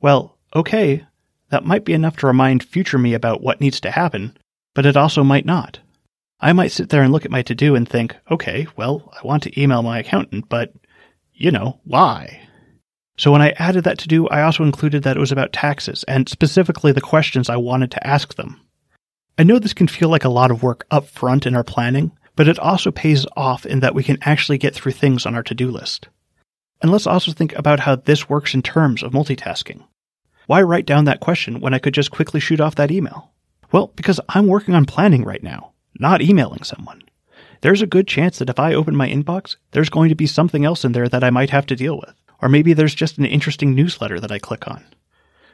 Well, 0.00 0.36
okay, 0.54 1.06
that 1.50 1.64
might 1.64 1.84
be 1.84 1.92
enough 1.92 2.16
to 2.18 2.26
remind 2.26 2.64
future 2.64 2.98
me 2.98 3.14
about 3.14 3.40
what 3.40 3.60
needs 3.60 3.80
to 3.80 3.90
happen, 3.90 4.36
but 4.74 4.86
it 4.86 4.96
also 4.96 5.22
might 5.22 5.46
not. 5.46 5.78
I 6.40 6.52
might 6.52 6.72
sit 6.72 6.88
there 6.88 7.02
and 7.02 7.12
look 7.12 7.24
at 7.24 7.30
my 7.30 7.42
to 7.42 7.54
do 7.54 7.76
and 7.76 7.88
think, 7.88 8.16
okay, 8.30 8.66
well, 8.76 9.12
I 9.16 9.24
want 9.26 9.44
to 9.44 9.60
email 9.60 9.82
my 9.82 10.00
accountant, 10.00 10.48
but, 10.48 10.74
you 11.32 11.52
know, 11.52 11.78
why? 11.84 12.40
So 13.16 13.30
when 13.30 13.40
I 13.40 13.50
added 13.50 13.84
that 13.84 13.98
to 14.00 14.08
do, 14.08 14.26
I 14.28 14.42
also 14.42 14.64
included 14.64 15.04
that 15.04 15.16
it 15.16 15.20
was 15.20 15.30
about 15.30 15.52
taxes, 15.52 16.04
and 16.08 16.28
specifically 16.28 16.90
the 16.90 17.00
questions 17.00 17.48
I 17.48 17.56
wanted 17.56 17.92
to 17.92 18.06
ask 18.06 18.34
them. 18.34 18.60
I 19.38 19.44
know 19.44 19.60
this 19.60 19.72
can 19.72 19.86
feel 19.86 20.08
like 20.08 20.24
a 20.24 20.28
lot 20.28 20.50
of 20.50 20.62
work 20.62 20.84
up 20.90 21.06
front 21.06 21.46
in 21.46 21.54
our 21.54 21.64
planning, 21.64 22.10
but 22.36 22.48
it 22.48 22.58
also 22.58 22.90
pays 22.90 23.26
off 23.36 23.64
in 23.64 23.80
that 23.80 23.94
we 23.94 24.02
can 24.02 24.18
actually 24.22 24.58
get 24.58 24.74
through 24.74 24.92
things 24.92 25.26
on 25.26 25.34
our 25.34 25.42
to 25.42 25.54
do 25.54 25.70
list. 25.70 26.08
And 26.82 26.90
let's 26.90 27.06
also 27.06 27.32
think 27.32 27.54
about 27.54 27.80
how 27.80 27.96
this 27.96 28.28
works 28.28 28.54
in 28.54 28.62
terms 28.62 29.02
of 29.02 29.12
multitasking. 29.12 29.84
Why 30.46 30.62
write 30.62 30.86
down 30.86 31.04
that 31.06 31.20
question 31.20 31.60
when 31.60 31.72
I 31.72 31.78
could 31.78 31.94
just 31.94 32.10
quickly 32.10 32.40
shoot 32.40 32.60
off 32.60 32.74
that 32.74 32.90
email? 32.90 33.32
Well, 33.72 33.92
because 33.96 34.20
I'm 34.28 34.46
working 34.46 34.74
on 34.74 34.84
planning 34.84 35.24
right 35.24 35.42
now, 35.42 35.72
not 35.98 36.20
emailing 36.20 36.62
someone. 36.64 37.02
There's 37.62 37.80
a 37.80 37.86
good 37.86 38.06
chance 38.06 38.38
that 38.38 38.50
if 38.50 38.58
I 38.58 38.74
open 38.74 38.94
my 38.94 39.08
inbox, 39.08 39.56
there's 39.70 39.88
going 39.88 40.10
to 40.10 40.14
be 40.14 40.26
something 40.26 40.64
else 40.64 40.84
in 40.84 40.92
there 40.92 41.08
that 41.08 41.24
I 41.24 41.30
might 41.30 41.50
have 41.50 41.64
to 41.66 41.76
deal 41.76 41.96
with. 41.96 42.14
Or 42.42 42.48
maybe 42.50 42.74
there's 42.74 42.94
just 42.94 43.16
an 43.16 43.24
interesting 43.24 43.74
newsletter 43.74 44.20
that 44.20 44.30
I 44.30 44.38
click 44.38 44.68
on. 44.68 44.84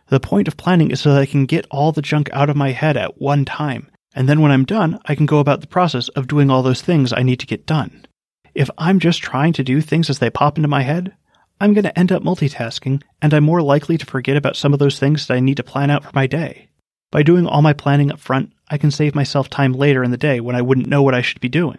The 0.08 0.18
point 0.18 0.48
of 0.48 0.56
planning 0.56 0.90
is 0.90 1.00
so 1.00 1.14
that 1.14 1.20
I 1.20 1.26
can 1.26 1.46
get 1.46 1.66
all 1.70 1.92
the 1.92 2.02
junk 2.02 2.28
out 2.32 2.50
of 2.50 2.56
my 2.56 2.72
head 2.72 2.96
at 2.96 3.20
one 3.20 3.44
time 3.44 3.89
and 4.14 4.28
then 4.28 4.40
when 4.40 4.50
I'm 4.50 4.64
done, 4.64 4.98
I 5.04 5.14
can 5.14 5.26
go 5.26 5.38
about 5.38 5.60
the 5.60 5.66
process 5.66 6.08
of 6.10 6.26
doing 6.26 6.50
all 6.50 6.62
those 6.62 6.82
things 6.82 7.12
I 7.12 7.22
need 7.22 7.40
to 7.40 7.46
get 7.46 7.66
done. 7.66 8.06
If 8.54 8.68
I'm 8.76 8.98
just 8.98 9.22
trying 9.22 9.52
to 9.54 9.64
do 9.64 9.80
things 9.80 10.10
as 10.10 10.18
they 10.18 10.30
pop 10.30 10.56
into 10.56 10.68
my 10.68 10.82
head, 10.82 11.14
I'm 11.60 11.74
going 11.74 11.84
to 11.84 11.98
end 11.98 12.10
up 12.10 12.22
multitasking, 12.22 13.02
and 13.20 13.34
I'm 13.34 13.44
more 13.44 13.62
likely 13.62 13.98
to 13.98 14.06
forget 14.06 14.36
about 14.36 14.56
some 14.56 14.72
of 14.72 14.78
those 14.78 14.98
things 14.98 15.26
that 15.26 15.34
I 15.34 15.40
need 15.40 15.58
to 15.58 15.62
plan 15.62 15.90
out 15.90 16.04
for 16.04 16.10
my 16.14 16.26
day. 16.26 16.70
By 17.10 17.22
doing 17.22 17.46
all 17.46 17.60
my 17.60 17.72
planning 17.72 18.10
up 18.10 18.18
front, 18.18 18.52
I 18.68 18.78
can 18.78 18.90
save 18.90 19.14
myself 19.14 19.50
time 19.50 19.72
later 19.72 20.02
in 20.02 20.10
the 20.10 20.16
day 20.16 20.40
when 20.40 20.56
I 20.56 20.62
wouldn't 20.62 20.88
know 20.88 21.02
what 21.02 21.14
I 21.14 21.22
should 21.22 21.40
be 21.40 21.48
doing. 21.48 21.78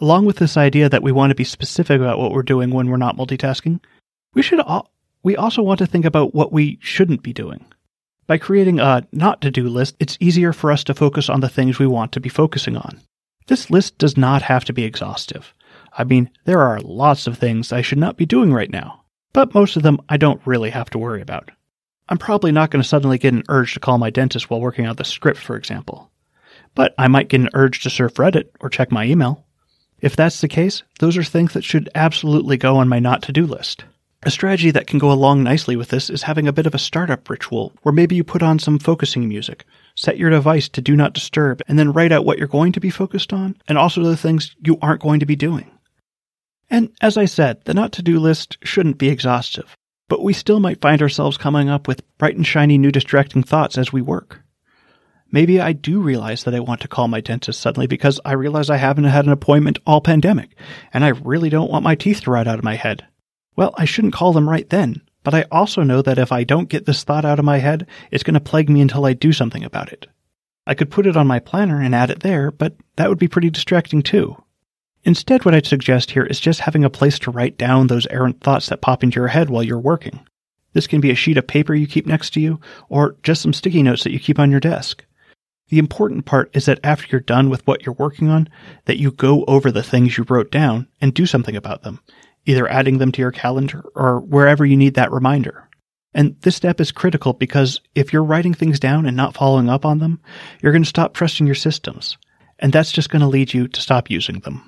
Along 0.00 0.24
with 0.24 0.36
this 0.36 0.56
idea 0.56 0.88
that 0.88 1.02
we 1.02 1.12
want 1.12 1.30
to 1.30 1.34
be 1.34 1.44
specific 1.44 2.00
about 2.00 2.18
what 2.18 2.32
we're 2.32 2.42
doing 2.42 2.70
when 2.70 2.88
we're 2.88 2.96
not 2.96 3.16
multitasking, 3.16 3.80
we 4.32 4.42
should 4.42 4.60
al- 4.60 4.90
we 5.22 5.36
also 5.36 5.62
want 5.62 5.78
to 5.78 5.86
think 5.86 6.06
about 6.06 6.34
what 6.34 6.52
we 6.52 6.78
shouldn't 6.80 7.22
be 7.22 7.32
doing. 7.32 7.66
By 8.30 8.38
creating 8.38 8.78
a 8.78 9.04
not 9.10 9.40
to 9.40 9.50
do 9.50 9.68
list, 9.68 9.96
it's 9.98 10.16
easier 10.20 10.52
for 10.52 10.70
us 10.70 10.84
to 10.84 10.94
focus 10.94 11.28
on 11.28 11.40
the 11.40 11.48
things 11.48 11.80
we 11.80 11.88
want 11.88 12.12
to 12.12 12.20
be 12.20 12.28
focusing 12.28 12.76
on. 12.76 13.00
This 13.48 13.70
list 13.70 13.98
does 13.98 14.16
not 14.16 14.42
have 14.42 14.64
to 14.66 14.72
be 14.72 14.84
exhaustive. 14.84 15.52
I 15.98 16.04
mean, 16.04 16.30
there 16.44 16.60
are 16.60 16.78
lots 16.78 17.26
of 17.26 17.36
things 17.36 17.72
I 17.72 17.82
should 17.82 17.98
not 17.98 18.16
be 18.16 18.26
doing 18.26 18.52
right 18.52 18.70
now, 18.70 19.02
but 19.32 19.52
most 19.52 19.76
of 19.76 19.82
them 19.82 19.98
I 20.08 20.16
don't 20.16 20.40
really 20.44 20.70
have 20.70 20.88
to 20.90 20.98
worry 20.98 21.20
about. 21.20 21.50
I'm 22.08 22.18
probably 22.18 22.52
not 22.52 22.70
going 22.70 22.80
to 22.80 22.88
suddenly 22.88 23.18
get 23.18 23.34
an 23.34 23.42
urge 23.48 23.74
to 23.74 23.80
call 23.80 23.98
my 23.98 24.10
dentist 24.10 24.48
while 24.48 24.60
working 24.60 24.86
on 24.86 24.94
the 24.94 25.02
script, 25.02 25.40
for 25.40 25.56
example. 25.56 26.08
But 26.76 26.94
I 26.96 27.08
might 27.08 27.30
get 27.30 27.40
an 27.40 27.50
urge 27.52 27.82
to 27.82 27.90
surf 27.90 28.14
Reddit 28.14 28.50
or 28.60 28.70
check 28.70 28.92
my 28.92 29.06
email. 29.06 29.44
If 30.00 30.14
that's 30.14 30.40
the 30.40 30.46
case, 30.46 30.84
those 31.00 31.16
are 31.16 31.24
things 31.24 31.54
that 31.54 31.64
should 31.64 31.88
absolutely 31.96 32.58
go 32.58 32.76
on 32.76 32.88
my 32.88 33.00
not 33.00 33.22
to 33.22 33.32
do 33.32 33.44
list. 33.44 33.86
A 34.22 34.30
strategy 34.30 34.70
that 34.70 34.86
can 34.86 34.98
go 34.98 35.10
along 35.10 35.42
nicely 35.42 35.76
with 35.76 35.88
this 35.88 36.10
is 36.10 36.24
having 36.24 36.46
a 36.46 36.52
bit 36.52 36.66
of 36.66 36.74
a 36.74 36.78
startup 36.78 37.30
ritual 37.30 37.72
where 37.82 37.92
maybe 37.92 38.14
you 38.14 38.22
put 38.22 38.42
on 38.42 38.58
some 38.58 38.78
focusing 38.78 39.26
music, 39.26 39.64
set 39.94 40.18
your 40.18 40.28
device 40.28 40.68
to 40.68 40.82
do 40.82 40.94
not 40.94 41.14
disturb, 41.14 41.62
and 41.66 41.78
then 41.78 41.94
write 41.94 42.12
out 42.12 42.26
what 42.26 42.36
you're 42.36 42.46
going 42.46 42.72
to 42.72 42.80
be 42.80 42.90
focused 42.90 43.32
on 43.32 43.56
and 43.66 43.78
also 43.78 44.02
the 44.02 44.18
things 44.18 44.54
you 44.62 44.78
aren't 44.82 45.00
going 45.00 45.20
to 45.20 45.26
be 45.26 45.36
doing. 45.36 45.70
And 46.68 46.92
as 47.00 47.16
I 47.16 47.24
said, 47.24 47.64
the 47.64 47.72
not 47.72 47.92
to 47.92 48.02
do 48.02 48.20
list 48.20 48.58
shouldn't 48.62 48.98
be 48.98 49.08
exhaustive, 49.08 49.74
but 50.06 50.22
we 50.22 50.34
still 50.34 50.60
might 50.60 50.82
find 50.82 51.00
ourselves 51.00 51.38
coming 51.38 51.70
up 51.70 51.88
with 51.88 52.06
bright 52.18 52.36
and 52.36 52.46
shiny 52.46 52.76
new 52.76 52.92
distracting 52.92 53.42
thoughts 53.42 53.78
as 53.78 53.90
we 53.90 54.02
work. 54.02 54.42
Maybe 55.32 55.60
I 55.62 55.72
do 55.72 55.98
realize 55.98 56.44
that 56.44 56.54
I 56.54 56.60
want 56.60 56.82
to 56.82 56.88
call 56.88 57.08
my 57.08 57.22
dentist 57.22 57.58
suddenly 57.58 57.86
because 57.86 58.20
I 58.22 58.32
realize 58.32 58.68
I 58.68 58.76
haven't 58.76 59.04
had 59.04 59.24
an 59.24 59.32
appointment 59.32 59.78
all 59.86 60.02
pandemic, 60.02 60.50
and 60.92 61.06
I 61.06 61.08
really 61.08 61.48
don't 61.48 61.70
want 61.70 61.84
my 61.84 61.94
teeth 61.94 62.20
to 62.22 62.32
rot 62.32 62.46
out 62.46 62.58
of 62.58 62.64
my 62.64 62.74
head. 62.74 63.06
Well, 63.56 63.74
I 63.76 63.84
shouldn't 63.84 64.14
call 64.14 64.32
them 64.32 64.48
right 64.48 64.68
then, 64.68 65.02
but 65.22 65.34
I 65.34 65.44
also 65.50 65.82
know 65.82 66.02
that 66.02 66.18
if 66.18 66.32
I 66.32 66.44
don't 66.44 66.68
get 66.68 66.86
this 66.86 67.04
thought 67.04 67.24
out 67.24 67.38
of 67.38 67.44
my 67.44 67.58
head, 67.58 67.86
it's 68.10 68.22
going 68.22 68.34
to 68.34 68.40
plague 68.40 68.70
me 68.70 68.80
until 68.80 69.04
I 69.04 69.12
do 69.12 69.32
something 69.32 69.64
about 69.64 69.92
it. 69.92 70.06
I 70.66 70.74
could 70.74 70.90
put 70.90 71.06
it 71.06 71.16
on 71.16 71.26
my 71.26 71.40
planner 71.40 71.80
and 71.80 71.94
add 71.94 72.10
it 72.10 72.20
there, 72.20 72.50
but 72.50 72.74
that 72.96 73.08
would 73.08 73.18
be 73.18 73.28
pretty 73.28 73.50
distracting 73.50 74.02
too. 74.02 74.42
Instead, 75.02 75.44
what 75.44 75.54
I'd 75.54 75.66
suggest 75.66 76.10
here 76.10 76.24
is 76.24 76.38
just 76.38 76.60
having 76.60 76.84
a 76.84 76.90
place 76.90 77.18
to 77.20 77.30
write 77.30 77.56
down 77.56 77.86
those 77.86 78.06
errant 78.08 78.40
thoughts 78.40 78.68
that 78.68 78.82
pop 78.82 79.02
into 79.02 79.18
your 79.18 79.28
head 79.28 79.48
while 79.48 79.62
you're 79.62 79.78
working. 79.78 80.20
This 80.72 80.86
can 80.86 81.00
be 81.00 81.10
a 81.10 81.14
sheet 81.14 81.38
of 81.38 81.46
paper 81.46 81.74
you 81.74 81.86
keep 81.86 82.06
next 82.06 82.30
to 82.34 82.40
you, 82.40 82.60
or 82.88 83.16
just 83.22 83.42
some 83.42 83.52
sticky 83.52 83.82
notes 83.82 84.04
that 84.04 84.12
you 84.12 84.20
keep 84.20 84.38
on 84.38 84.50
your 84.50 84.60
desk. 84.60 85.04
The 85.70 85.78
important 85.78 86.26
part 86.26 86.50
is 86.54 86.66
that 86.66 86.80
after 86.84 87.06
you're 87.10 87.20
done 87.20 87.48
with 87.48 87.66
what 87.66 87.84
you're 87.84 87.94
working 87.94 88.28
on, 88.28 88.48
that 88.84 88.98
you 88.98 89.10
go 89.10 89.44
over 89.46 89.70
the 89.70 89.82
things 89.82 90.18
you 90.18 90.26
wrote 90.28 90.50
down 90.50 90.86
and 91.00 91.14
do 91.14 91.26
something 91.26 91.56
about 91.56 91.82
them, 91.82 92.00
either 92.46 92.68
adding 92.68 92.98
them 92.98 93.12
to 93.12 93.22
your 93.22 93.32
calendar 93.32 93.84
or 93.94 94.20
wherever 94.20 94.64
you 94.64 94.76
need 94.76 94.94
that 94.94 95.12
reminder. 95.12 95.68
And 96.12 96.36
this 96.40 96.56
step 96.56 96.80
is 96.80 96.90
critical 96.90 97.32
because 97.32 97.80
if 97.94 98.12
you're 98.12 98.24
writing 98.24 98.54
things 98.54 98.80
down 98.80 99.06
and 99.06 99.16
not 99.16 99.34
following 99.34 99.68
up 99.68 99.84
on 99.84 99.98
them, 99.98 100.20
you're 100.60 100.72
going 100.72 100.82
to 100.82 100.88
stop 100.88 101.14
trusting 101.14 101.46
your 101.46 101.54
systems. 101.54 102.18
And 102.58 102.72
that's 102.72 102.92
just 102.92 103.10
going 103.10 103.20
to 103.20 103.28
lead 103.28 103.54
you 103.54 103.68
to 103.68 103.80
stop 103.80 104.10
using 104.10 104.40
them. 104.40 104.66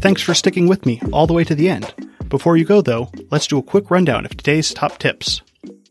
Thanks 0.00 0.22
for 0.22 0.34
sticking 0.34 0.68
with 0.68 0.86
me 0.86 1.00
all 1.12 1.26
the 1.26 1.34
way 1.34 1.44
to 1.44 1.54
the 1.54 1.68
end. 1.68 1.92
Before 2.28 2.56
you 2.56 2.64
go, 2.64 2.82
though, 2.82 3.10
let's 3.30 3.46
do 3.46 3.58
a 3.58 3.62
quick 3.62 3.90
rundown 3.90 4.24
of 4.24 4.36
today's 4.36 4.72
top 4.72 4.98
tips. 4.98 5.42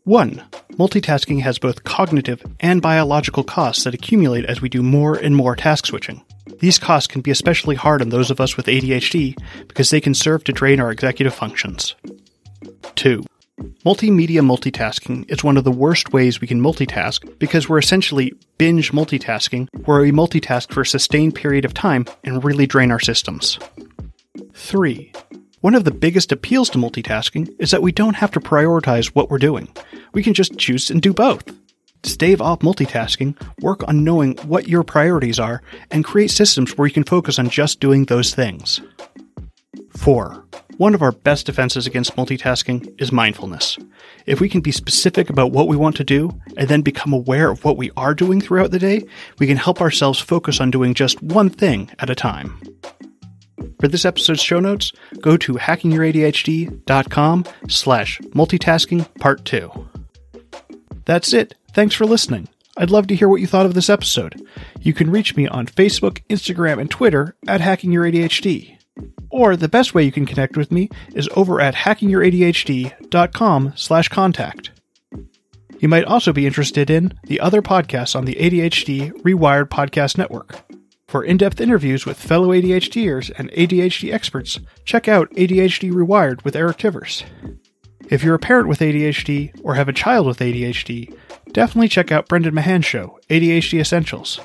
1. 0.08 0.42
Multitasking 0.72 1.42
has 1.42 1.58
both 1.58 1.84
cognitive 1.84 2.42
and 2.60 2.80
biological 2.80 3.44
costs 3.44 3.84
that 3.84 3.92
accumulate 3.92 4.46
as 4.46 4.62
we 4.62 4.70
do 4.70 4.82
more 4.82 5.16
and 5.16 5.36
more 5.36 5.54
task 5.54 5.84
switching. 5.84 6.24
These 6.60 6.78
costs 6.78 7.06
can 7.06 7.20
be 7.20 7.30
especially 7.30 7.76
hard 7.76 8.00
on 8.00 8.08
those 8.08 8.30
of 8.30 8.40
us 8.40 8.56
with 8.56 8.68
ADHD 8.68 9.38
because 9.68 9.90
they 9.90 10.00
can 10.00 10.14
serve 10.14 10.44
to 10.44 10.52
drain 10.52 10.80
our 10.80 10.90
executive 10.90 11.34
functions. 11.34 11.94
2. 12.94 13.22
Multimedia 13.84 14.40
multitasking 14.40 15.30
is 15.30 15.44
one 15.44 15.58
of 15.58 15.64
the 15.64 15.70
worst 15.70 16.10
ways 16.10 16.40
we 16.40 16.46
can 16.46 16.62
multitask 16.62 17.38
because 17.38 17.68
we're 17.68 17.76
essentially 17.76 18.32
binge 18.56 18.92
multitasking, 18.92 19.68
where 19.84 20.00
we 20.00 20.10
multitask 20.10 20.72
for 20.72 20.80
a 20.80 20.86
sustained 20.86 21.34
period 21.34 21.66
of 21.66 21.74
time 21.74 22.06
and 22.24 22.42
really 22.42 22.66
drain 22.66 22.90
our 22.90 23.00
systems. 23.00 23.58
3. 24.54 25.12
One 25.60 25.74
of 25.74 25.82
the 25.82 25.90
biggest 25.90 26.30
appeals 26.30 26.70
to 26.70 26.78
multitasking 26.78 27.52
is 27.58 27.72
that 27.72 27.82
we 27.82 27.90
don't 27.90 28.14
have 28.14 28.30
to 28.32 28.40
prioritize 28.40 29.08
what 29.08 29.28
we're 29.28 29.38
doing. 29.38 29.68
We 30.14 30.22
can 30.22 30.32
just 30.32 30.56
choose 30.56 30.88
and 30.88 31.02
do 31.02 31.12
both. 31.12 31.44
To 32.02 32.10
stave 32.10 32.40
off 32.40 32.60
multitasking, 32.60 33.36
work 33.60 33.86
on 33.88 34.04
knowing 34.04 34.36
what 34.46 34.68
your 34.68 34.84
priorities 34.84 35.40
are 35.40 35.60
and 35.90 36.04
create 36.04 36.30
systems 36.30 36.78
where 36.78 36.86
you 36.86 36.94
can 36.94 37.02
focus 37.02 37.40
on 37.40 37.50
just 37.50 37.80
doing 37.80 38.04
those 38.04 38.32
things. 38.32 38.80
4. 39.96 40.44
One 40.76 40.94
of 40.94 41.02
our 41.02 41.10
best 41.10 41.46
defenses 41.46 41.88
against 41.88 42.14
multitasking 42.14 42.94
is 43.00 43.10
mindfulness. 43.10 43.78
If 44.26 44.40
we 44.40 44.48
can 44.48 44.60
be 44.60 44.70
specific 44.70 45.28
about 45.28 45.50
what 45.50 45.66
we 45.66 45.76
want 45.76 45.96
to 45.96 46.04
do 46.04 46.40
and 46.56 46.68
then 46.68 46.82
become 46.82 47.12
aware 47.12 47.50
of 47.50 47.64
what 47.64 47.76
we 47.76 47.90
are 47.96 48.14
doing 48.14 48.40
throughout 48.40 48.70
the 48.70 48.78
day, 48.78 49.04
we 49.40 49.48
can 49.48 49.56
help 49.56 49.80
ourselves 49.80 50.20
focus 50.20 50.60
on 50.60 50.70
doing 50.70 50.94
just 50.94 51.20
one 51.20 51.50
thing 51.50 51.90
at 51.98 52.10
a 52.10 52.14
time. 52.14 52.60
For 53.80 53.88
this 53.88 54.04
episode's 54.04 54.42
show 54.42 54.60
notes, 54.60 54.92
go 55.20 55.36
to 55.38 55.54
hackingyouradhd.com 55.54 57.44
slash 57.68 58.18
multitasking 58.34 59.14
part 59.18 59.44
two. 59.44 59.88
That's 61.04 61.32
it. 61.32 61.54
Thanks 61.72 61.94
for 61.94 62.06
listening. 62.06 62.48
I'd 62.76 62.90
love 62.90 63.06
to 63.08 63.16
hear 63.16 63.28
what 63.28 63.40
you 63.40 63.46
thought 63.46 63.66
of 63.66 63.74
this 63.74 63.90
episode. 63.90 64.40
You 64.80 64.92
can 64.92 65.10
reach 65.10 65.36
me 65.36 65.48
on 65.48 65.66
Facebook, 65.66 66.22
Instagram, 66.28 66.80
and 66.80 66.90
Twitter 66.90 67.34
at 67.46 67.60
hackingyouradhd. 67.60 68.76
Or 69.30 69.56
the 69.56 69.68
best 69.68 69.94
way 69.94 70.02
you 70.04 70.12
can 70.12 70.26
connect 70.26 70.56
with 70.56 70.70
me 70.72 70.88
is 71.14 71.28
over 71.34 71.60
at 71.60 71.74
hackingyouradhd.com 71.74 73.72
slash 73.76 74.08
contact. 74.08 74.70
You 75.80 75.88
might 75.88 76.04
also 76.04 76.32
be 76.32 76.46
interested 76.46 76.90
in 76.90 77.18
the 77.24 77.40
other 77.40 77.62
podcasts 77.62 78.16
on 78.16 78.24
the 78.24 78.34
ADHD 78.34 79.12
Rewired 79.22 79.68
Podcast 79.68 80.18
Network. 80.18 80.67
For 81.08 81.24
in 81.24 81.38
depth 81.38 81.58
interviews 81.58 82.04
with 82.04 82.20
fellow 82.20 82.48
ADHDers 82.48 83.32
and 83.38 83.50
ADHD 83.52 84.12
experts, 84.12 84.60
check 84.84 85.08
out 85.08 85.30
ADHD 85.30 85.90
Rewired 85.90 86.44
with 86.44 86.54
Eric 86.54 86.76
Tivers. 86.76 87.24
If 88.10 88.22
you're 88.22 88.34
a 88.34 88.38
parent 88.38 88.68
with 88.68 88.80
ADHD 88.80 89.58
or 89.64 89.74
have 89.74 89.88
a 89.88 89.94
child 89.94 90.26
with 90.26 90.40
ADHD, 90.40 91.16
definitely 91.52 91.88
check 91.88 92.12
out 92.12 92.28
Brendan 92.28 92.54
Mahan's 92.54 92.84
show, 92.84 93.18
ADHD 93.30 93.80
Essentials. 93.80 94.38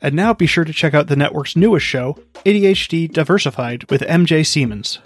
And 0.00 0.14
now 0.14 0.32
be 0.32 0.46
sure 0.46 0.64
to 0.64 0.72
check 0.72 0.94
out 0.94 1.08
the 1.08 1.16
network's 1.16 1.56
newest 1.56 1.84
show, 1.84 2.16
ADHD 2.46 3.12
Diversified 3.12 3.90
with 3.90 4.02
MJ 4.02 4.46
Siemens. 4.46 5.00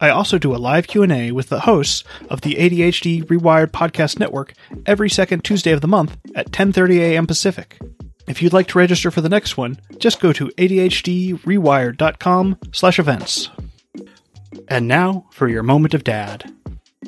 I 0.00 0.10
also 0.10 0.38
do 0.38 0.54
a 0.54 0.56
live 0.56 0.86
Q&A 0.86 1.32
with 1.32 1.48
the 1.48 1.60
hosts 1.60 2.04
of 2.28 2.42
the 2.42 2.54
ADHD 2.54 3.24
Rewired 3.24 3.72
podcast 3.72 4.20
network 4.20 4.54
every 4.86 5.10
second 5.10 5.42
Tuesday 5.42 5.72
of 5.72 5.80
the 5.80 5.88
month 5.88 6.16
at 6.36 6.52
10:30 6.52 7.00
a.m. 7.00 7.26
Pacific. 7.26 7.76
If 8.26 8.42
you'd 8.42 8.52
like 8.52 8.66
to 8.68 8.78
register 8.78 9.10
for 9.10 9.20
the 9.20 9.28
next 9.28 9.56
one, 9.56 9.78
just 9.98 10.20
go 10.20 10.32
to 10.32 10.48
adhdrewired.com/events. 10.58 13.50
And 14.68 14.88
now 14.88 15.26
for 15.30 15.48
your 15.48 15.62
moment 15.62 15.94
of 15.94 16.04
dad. 16.04 16.52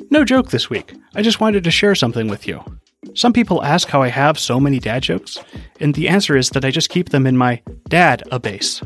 No 0.09 0.25
joke 0.25 0.49
this 0.49 0.69
week. 0.69 0.93
I 1.15 1.21
just 1.21 1.39
wanted 1.39 1.63
to 1.63 1.71
share 1.71 1.95
something 1.95 2.27
with 2.27 2.45
you. 2.47 2.61
Some 3.15 3.33
people 3.33 3.63
ask 3.63 3.89
how 3.89 4.01
I 4.01 4.07
have 4.07 4.39
so 4.39 4.59
many 4.59 4.79
dad 4.79 5.03
jokes, 5.03 5.37
and 5.79 5.93
the 5.93 6.09
answer 6.09 6.35
is 6.35 6.49
that 6.49 6.65
I 6.65 6.71
just 6.71 6.89
keep 6.89 7.09
them 7.09 7.27
in 7.27 7.37
my 7.37 7.61
dad 7.89 8.23
a 8.31 8.39
base. 8.39 8.81